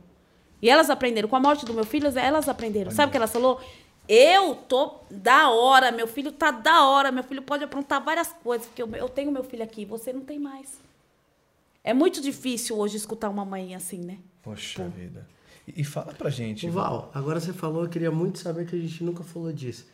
[0.61, 1.27] E elas aprenderam.
[1.27, 2.89] Com a morte do meu filho, elas aprenderam.
[2.91, 3.59] Sabe o que ela falou?
[4.07, 8.67] Eu tô da hora, meu filho tá da hora, meu filho pode aprontar várias coisas,
[8.67, 10.79] porque eu, eu tenho meu filho aqui, você não tem mais.
[11.83, 14.17] É muito difícil hoje escutar uma mãe assim, né?
[14.41, 14.89] Poxa Pô.
[14.89, 15.27] vida.
[15.67, 16.69] E, e fala pra gente.
[16.69, 19.87] Val, agora você falou, eu queria muito saber que a gente nunca falou disso.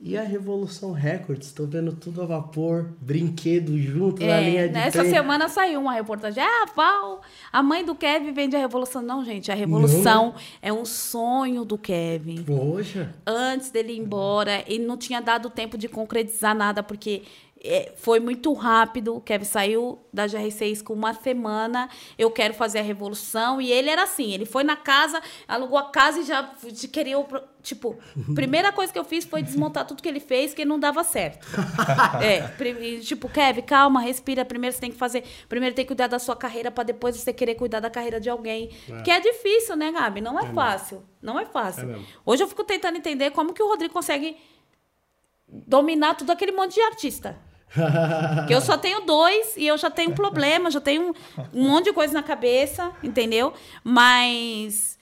[0.00, 4.74] E a Revolução Records, estou vendo tudo a vapor, brinquedo junto é, na linha de
[4.74, 5.10] Nessa trem.
[5.10, 6.40] semana saiu uma reportagem.
[6.40, 7.20] Ah, Val,
[7.52, 9.02] a mãe do Kevin vende a Revolução.
[9.02, 10.34] Não, gente, a Revolução não.
[10.62, 12.44] é um sonho do Kevin.
[12.44, 13.12] Poxa.
[13.26, 17.22] Antes dele ir embora, ele não tinha dado tempo de concretizar nada, porque
[17.62, 19.16] é, foi muito rápido.
[19.16, 21.88] O Kevin saiu da GR6 com uma semana.
[22.16, 23.60] Eu quero fazer a revolução.
[23.60, 26.54] E ele era assim: ele foi na casa, alugou a casa e já
[26.92, 27.16] queria.
[27.60, 27.98] Tipo,
[28.34, 31.46] primeira coisa que eu fiz foi desmontar tudo que ele fez, que não dava certo.
[32.22, 32.48] é,
[33.00, 34.44] tipo, Kevin, calma, respira.
[34.44, 35.24] Primeiro você tem que fazer.
[35.48, 38.30] Primeiro tem que cuidar da sua carreira para depois você querer cuidar da carreira de
[38.30, 38.70] alguém.
[38.88, 39.02] É.
[39.02, 40.20] Que é difícil, né, Gabi?
[40.20, 40.98] Não é, é fácil.
[40.98, 41.08] Mesmo.
[41.20, 41.90] Não é fácil.
[41.90, 44.36] É Hoje eu fico tentando entender como que o Rodrigo consegue
[45.48, 47.47] dominar tudo aquele monte de artista.
[48.46, 51.14] Que eu só tenho dois e eu já tenho problema, já tenho
[51.52, 53.52] um, monte de coisa na cabeça, entendeu?
[53.84, 54.98] Mas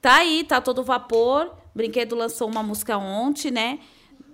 [0.00, 1.52] tá aí, tá todo vapor.
[1.74, 3.78] Brinquedo lançou uma música ontem, né?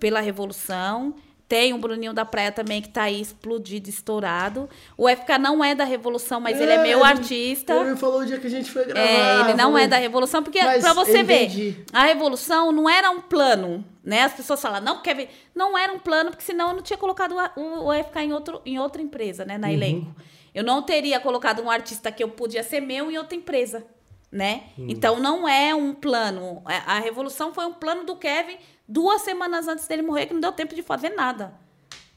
[0.00, 1.14] Pela Revolução.
[1.46, 4.68] Tem o Bruninho da Praia também, que tá aí explodido, estourado.
[4.96, 7.74] O FK não é da Revolução, mas é, ele é meu artista.
[7.74, 9.06] Ele falou o dia que a gente foi gravar.
[9.06, 13.10] É, ele não é da Revolução, porque mas pra você ver, a Revolução não era
[13.10, 14.22] um plano, né?
[14.22, 17.34] As pessoas falam, não, Kevin, não era um plano, porque senão eu não tinha colocado
[17.56, 19.58] o, o FK em, outro, em outra empresa, né?
[19.58, 19.74] Na uhum.
[19.74, 20.16] elenco.
[20.54, 23.84] Eu não teria colocado um artista que eu podia ser meu em outra empresa,
[24.32, 24.62] né?
[24.78, 24.86] Uhum.
[24.88, 26.62] Então não é um plano.
[26.64, 30.52] A Revolução foi um plano do Kevin duas semanas antes dele morrer, que não deu
[30.52, 31.54] tempo de fazer nada.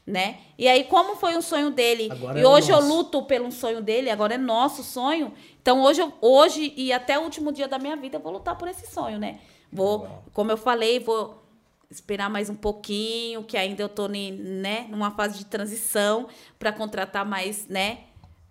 [0.06, 0.38] Né?
[0.56, 3.82] E aí, como foi um sonho dele, agora e é hoje eu luto pelo sonho
[3.82, 5.34] dele, agora é nosso sonho.
[5.60, 8.56] Então, hoje, eu, hoje e até o último dia da minha vida, eu vou lutar
[8.56, 9.38] por esse sonho, né?
[9.70, 11.44] Vou, como eu falei, vou
[11.90, 17.24] esperar mais um pouquinho, que ainda eu tô né, numa fase de transição para contratar
[17.24, 18.00] mais, né,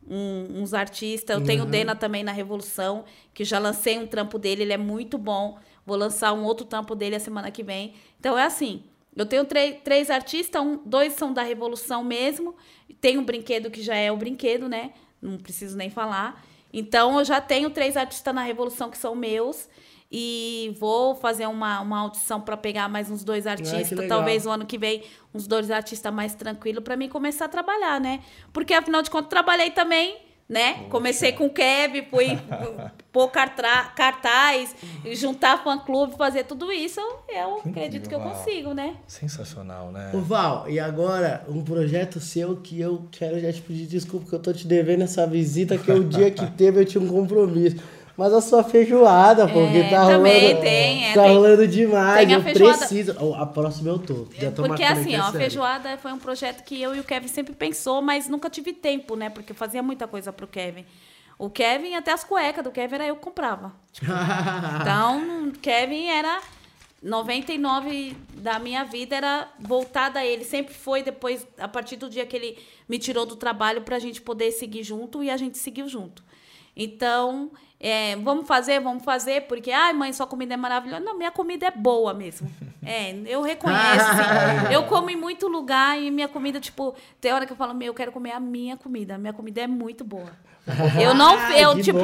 [0.07, 1.36] um, uns artistas.
[1.36, 1.45] Eu uhum.
[1.45, 3.03] tenho o Dena também na Revolução,
[3.34, 5.57] que já lancei um trampo dele, ele é muito bom.
[5.88, 7.94] Vou lançar um outro tampo dele a semana que vem.
[8.20, 8.84] Então é assim.
[9.16, 12.56] Eu tenho três artistas, um, dois são da Revolução mesmo.
[13.00, 14.92] Tem um brinquedo que já é o brinquedo, né?
[15.22, 16.46] Não preciso nem falar.
[16.74, 19.70] Então eu já tenho três artistas na Revolução que são meus.
[20.12, 23.98] E vou fazer uma, uma audição para pegar mais uns dois artistas.
[23.98, 27.50] Ah, talvez o ano que vem, uns dois artistas mais tranquilos, para mim começar a
[27.50, 28.22] trabalhar, né?
[28.52, 30.74] Porque afinal de contas, trabalhei também né?
[30.74, 30.89] Poxa.
[30.89, 32.38] Comecei com o Kev, fui
[33.12, 34.76] pôr cartaz,
[35.14, 37.02] juntar fã-clube, fazer tudo isso.
[37.28, 38.32] Eu que acredito incrível, que eu Val.
[38.32, 38.95] consigo, né?
[39.08, 40.12] Sensacional, né?
[40.14, 44.36] Ô Val, e agora um projeto seu que eu quero já te pedir desculpa que
[44.36, 47.78] eu tô te devendo essa visita, que o dia que teve eu tinha um compromisso.
[48.18, 50.61] Mas a sua feijoada, porque é, tá também rolando.
[50.61, 52.26] tem, é, tá tem, rolando demais.
[52.26, 52.78] Tem a eu feijoada...
[52.80, 53.36] preciso.
[53.36, 54.28] a próxima eu tô.
[54.34, 57.28] Já tô porque assim, ó, a feijoada foi um projeto que eu e o Kevin
[57.28, 59.30] sempre pensou, mas nunca tive tempo, né?
[59.30, 60.84] Porque eu fazia muita coisa pro Kevin.
[61.38, 63.72] O Kevin, até as cuecas do Kevin era eu que comprava.
[63.93, 64.11] Tipo,
[64.82, 66.41] então, o Kevin era
[67.03, 70.43] 99 da minha vida era voltada a ele.
[70.43, 72.57] Sempre foi depois, a partir do dia que ele
[72.89, 76.26] me tirou do trabalho pra gente poder seguir junto e a gente seguiu junto.
[76.80, 77.50] Então,
[77.80, 81.04] é, vamos fazer, vamos fazer, porque, ai, mãe, sua comida é maravilhosa.
[81.04, 82.48] Não, minha comida é boa mesmo.
[82.86, 84.06] É, eu reconheço.
[84.06, 87.74] Assim, eu como em muito lugar e minha comida, tipo, tem hora que eu falo,
[87.74, 89.18] meu, eu quero comer a minha comida.
[89.18, 90.32] Minha comida é muito boa.
[91.02, 92.00] Eu não, ah, eu, tipo,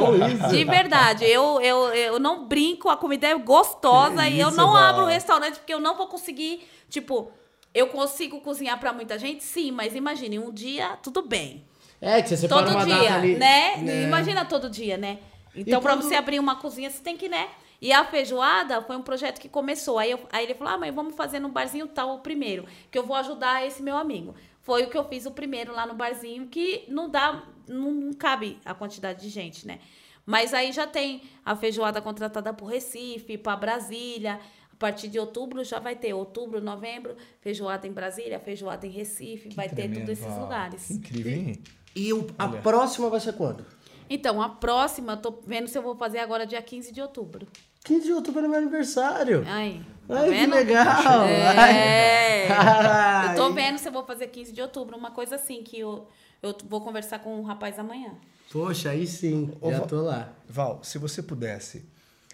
[0.50, 5.04] de verdade, eu, eu, eu não brinco, a comida é gostosa e eu não abro
[5.04, 7.32] o restaurante porque eu não vou conseguir, tipo,
[7.74, 9.44] eu consigo cozinhar para muita gente?
[9.44, 11.64] Sim, mas imagine, um dia, tudo bem.
[12.04, 13.78] É, que você separa todo dia, ali, né?
[13.78, 14.04] né?
[14.04, 15.20] Imagina todo dia, né?
[15.56, 17.48] Então, para você abrir uma cozinha, você tem que, né?
[17.82, 19.98] E a feijoada foi um projeto que começou.
[19.98, 22.98] Aí, eu, aí ele falou: ah, mãe, vamos fazer no barzinho tal o primeiro, que
[22.98, 24.36] eu vou ajudar esse meu amigo.
[24.62, 28.14] Foi o que eu fiz o primeiro lá no barzinho, que não dá, não, não
[28.14, 29.80] cabe a quantidade de gente, né?
[30.26, 34.40] Mas aí já tem a feijoada contratada por Recife, para Brasília.
[34.72, 39.50] A partir de outubro já vai ter outubro, novembro, feijoada em Brasília, feijoada em Recife,
[39.50, 40.88] Que vai ter tremendo, todos esses lugares.
[40.88, 41.64] Que incrível, hein?
[41.96, 42.62] E o- a Olha.
[42.62, 43.66] próxima vai ser quando?
[44.10, 47.48] Então, a próxima, tô vendo se eu vou fazer agora dia 15 de outubro.
[47.84, 49.44] 15 de outubro é meu aniversário.
[49.48, 51.24] Aí, tá Ai, que legal.
[51.26, 52.48] É.
[52.50, 53.32] Ai.
[53.34, 56.08] Eu tô vendo se eu vou fazer 15 de outubro, uma coisa assim, que eu,
[56.42, 58.14] eu vou conversar com o rapaz amanhã.
[58.52, 60.30] Poxa, aí sim, Ô, já Val- tô lá.
[60.48, 61.84] Val, se você pudesse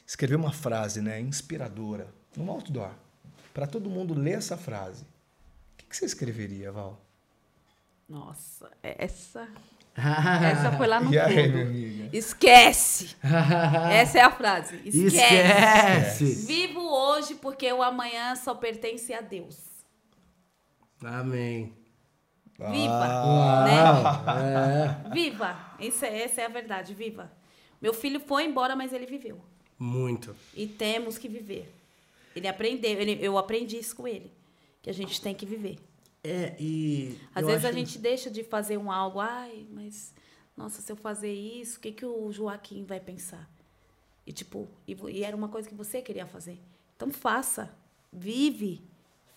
[0.05, 2.91] escrever uma frase, né, inspiradora, num outdoor,
[3.53, 6.99] para todo mundo ler essa frase, o que, que você escreveria, Val?
[8.09, 9.47] Nossa, essa.
[9.99, 11.61] Essa foi lá no E aí, minha fundo.
[11.61, 12.09] amiga?
[12.17, 13.15] Esquece!
[13.91, 14.75] Essa é a frase.
[14.85, 15.17] Esquece.
[15.17, 16.45] Esquece.
[16.47, 19.57] Vivo hoje porque o amanhã só pertence a Deus.
[21.03, 21.73] Amém.
[22.57, 23.05] Viva!
[23.05, 25.11] Ah, Né?
[25.13, 25.57] Viva!
[25.79, 27.31] Isso é, essa é a verdade, viva.
[27.81, 29.39] Meu filho foi embora, mas ele viveu.
[29.77, 30.35] Muito.
[30.55, 31.73] E temos que viver.
[32.35, 34.31] Ele aprendeu, ele- eu aprendi isso com ele.
[34.81, 35.77] Que a gente tem que viver.
[36.23, 37.17] É, e.
[37.33, 40.13] Às vezes a gente deixa de fazer um algo, ai, mas
[40.55, 43.49] nossa, se eu fazer isso, o que, que o Joaquim vai pensar?
[44.27, 46.59] E tipo, e, e era uma coisa que você queria fazer.
[46.95, 47.73] Então faça,
[48.11, 48.83] vive,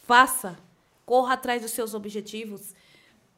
[0.01, 0.59] faça,
[1.07, 2.75] corra atrás dos seus objetivos.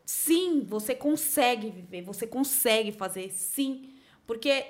[0.07, 3.93] Sim, você consegue viver, você consegue fazer, sim.
[4.27, 4.65] Porque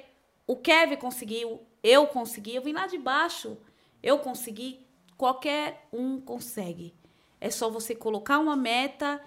[0.47, 3.57] o Kevin conseguiu, eu consegui, eu vim lá de baixo,
[4.03, 4.85] eu consegui,
[5.16, 6.93] qualquer um consegue.
[7.45, 9.21] É só você colocar uma meta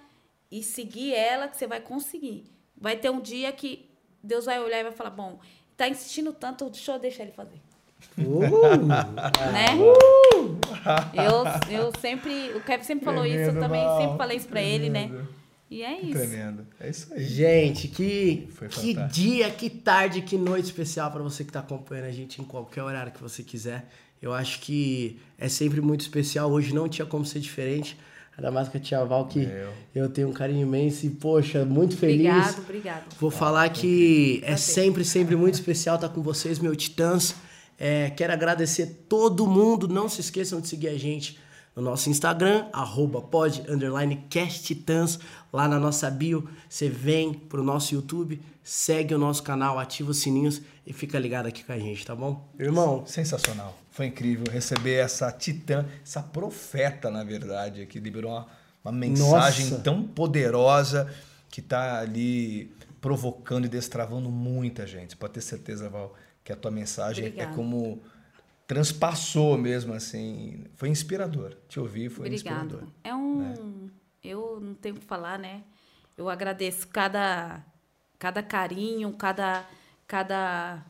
[0.51, 2.45] e seguir ela que você vai conseguir.
[2.75, 3.87] Vai ter um dia que
[4.23, 5.39] Deus vai olhar e vai falar: bom,
[5.77, 7.61] tá insistindo tanto, deixa eu deixar ele fazer.
[8.17, 8.41] Uh,
[9.53, 9.67] Né?
[11.13, 12.53] Eu, eu sempre.
[12.55, 14.01] O Kevin sempre falou isso, eu Tremendo, também Val.
[14.01, 15.09] sempre falei isso pra ele, né?
[15.09, 15.29] Tremendo.
[15.69, 16.13] E é isso.
[16.13, 16.67] Tremendo.
[16.79, 17.23] É isso aí.
[17.23, 22.11] gente, que, que dia, que tarde, que noite especial pra você que tá acompanhando a
[22.11, 23.87] gente em qualquer horário que você quiser.
[24.21, 26.51] Eu acho que é sempre muito especial.
[26.51, 27.97] Hoje não tinha como ser diferente.
[28.37, 29.73] Ainda mais com a tia Val, que Eu.
[29.95, 32.27] eu tenho um carinho imenso e, poxa, muito feliz.
[32.27, 33.15] Obrigado, obrigado.
[33.19, 37.35] Vou falar que é sempre, sempre muito especial estar com vocês, meu titãs.
[37.79, 39.87] É, quero agradecer todo mundo.
[39.87, 41.39] Não se esqueçam de seguir a gente
[41.75, 44.23] no nosso Instagram, arroba pod, underline.
[45.53, 50.17] Lá na nossa bio, você vem pro nosso YouTube, segue o nosso canal, ativa os
[50.17, 52.47] sininhos e fica ligado aqui com a gente, tá bom?
[52.59, 53.77] Irmão, Sensacional.
[53.97, 58.47] Foi incrível receber essa titã, essa profeta, na verdade, que liberou uma,
[58.85, 59.81] uma mensagem Nossa.
[59.81, 61.11] tão poderosa
[61.49, 62.71] que está ali
[63.01, 65.17] provocando e destravando muita gente.
[65.17, 67.55] Pode ter certeza, Val, que a tua mensagem é Obrigada.
[67.55, 68.03] como
[68.67, 70.65] transpassou mesmo, assim.
[70.75, 71.55] Foi inspirador.
[71.67, 72.65] Te ouvir foi Obrigado.
[72.65, 72.87] inspirador.
[73.03, 73.89] É um.
[74.23, 75.63] Eu não tenho o que falar, né?
[76.15, 77.65] Eu agradeço cada,
[78.19, 79.65] cada carinho, cada.
[80.07, 80.85] cada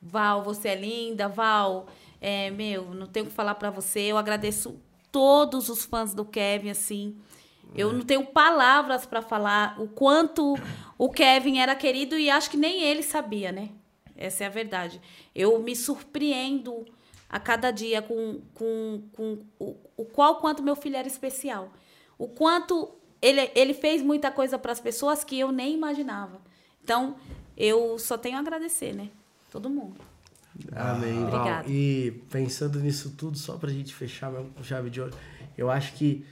[0.00, 1.88] Val, você é linda, Val.
[2.24, 3.98] É, meu, não tenho o que falar pra você.
[4.02, 7.16] Eu agradeço todos os fãs do Kevin, assim.
[7.74, 10.54] Eu não tenho palavras pra falar o quanto
[10.96, 13.70] o Kevin era querido e acho que nem ele sabia, né?
[14.16, 15.00] Essa é a verdade.
[15.34, 16.86] Eu me surpreendo
[17.28, 21.72] a cada dia com, com, com o, o qual quanto meu filho era especial.
[22.16, 26.40] O quanto ele, ele fez muita coisa para as pessoas que eu nem imaginava.
[26.84, 27.16] Então,
[27.56, 29.10] eu só tenho a agradecer, né?
[29.50, 30.11] Todo mundo.
[30.72, 31.40] Amém, Val.
[31.40, 31.70] Obrigada.
[31.70, 35.14] E pensando nisso tudo, só pra gente fechar mesmo com chave de ouro,
[35.56, 36.24] eu acho que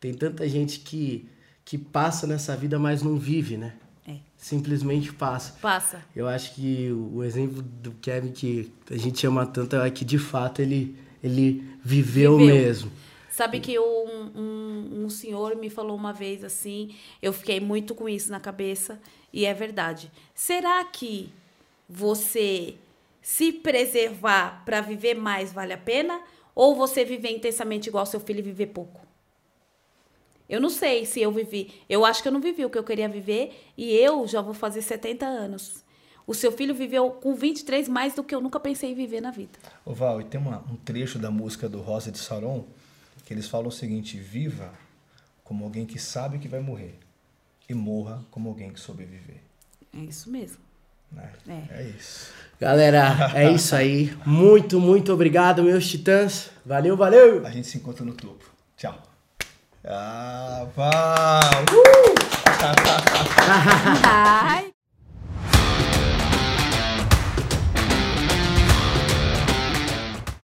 [0.00, 1.28] tem tanta gente que,
[1.64, 3.74] que passa nessa vida, mas não vive, né?
[4.06, 4.16] É.
[4.36, 5.54] Simplesmente passa.
[5.60, 6.02] Passa.
[6.14, 10.04] Eu acho que o o exemplo do Kevin que a gente ama tanto é que
[10.04, 12.54] de fato ele, ele viveu, Viveu.
[12.54, 12.92] mesmo.
[13.30, 18.08] Sabe que um, um, um senhor me falou uma vez assim, eu fiquei muito com
[18.08, 19.00] isso na cabeça,
[19.32, 20.10] e é verdade.
[20.34, 21.30] Será que
[21.88, 22.74] você
[23.30, 26.18] se preservar para viver mais vale a pena?
[26.54, 29.02] Ou você viver intensamente igual seu filho e viver pouco?
[30.48, 31.82] Eu não sei se eu vivi.
[31.90, 34.54] Eu acho que eu não vivi o que eu queria viver e eu já vou
[34.54, 35.84] fazer 70 anos.
[36.26, 39.30] O seu filho viveu com 23 mais do que eu nunca pensei em viver na
[39.30, 39.58] vida.
[39.84, 42.64] Ô Val, e tem uma- um trecho da música do Rosa de Saron
[43.26, 44.72] que eles falam o seguinte: viva
[45.44, 46.94] como alguém que sabe que vai morrer
[47.68, 49.36] e morra como alguém que sobreviver.
[49.94, 50.66] É isso mesmo.
[51.12, 51.30] Né?
[51.48, 51.80] É.
[51.80, 52.32] é isso.
[52.60, 54.16] Galera, é isso aí.
[54.26, 56.50] Muito, muito obrigado, meus titãs.
[56.66, 57.46] Valeu, valeu!
[57.46, 58.44] A gente se encontra no topo.
[58.76, 59.00] Tchau.
[59.84, 60.66] Ah!
[64.60, 64.64] Uh!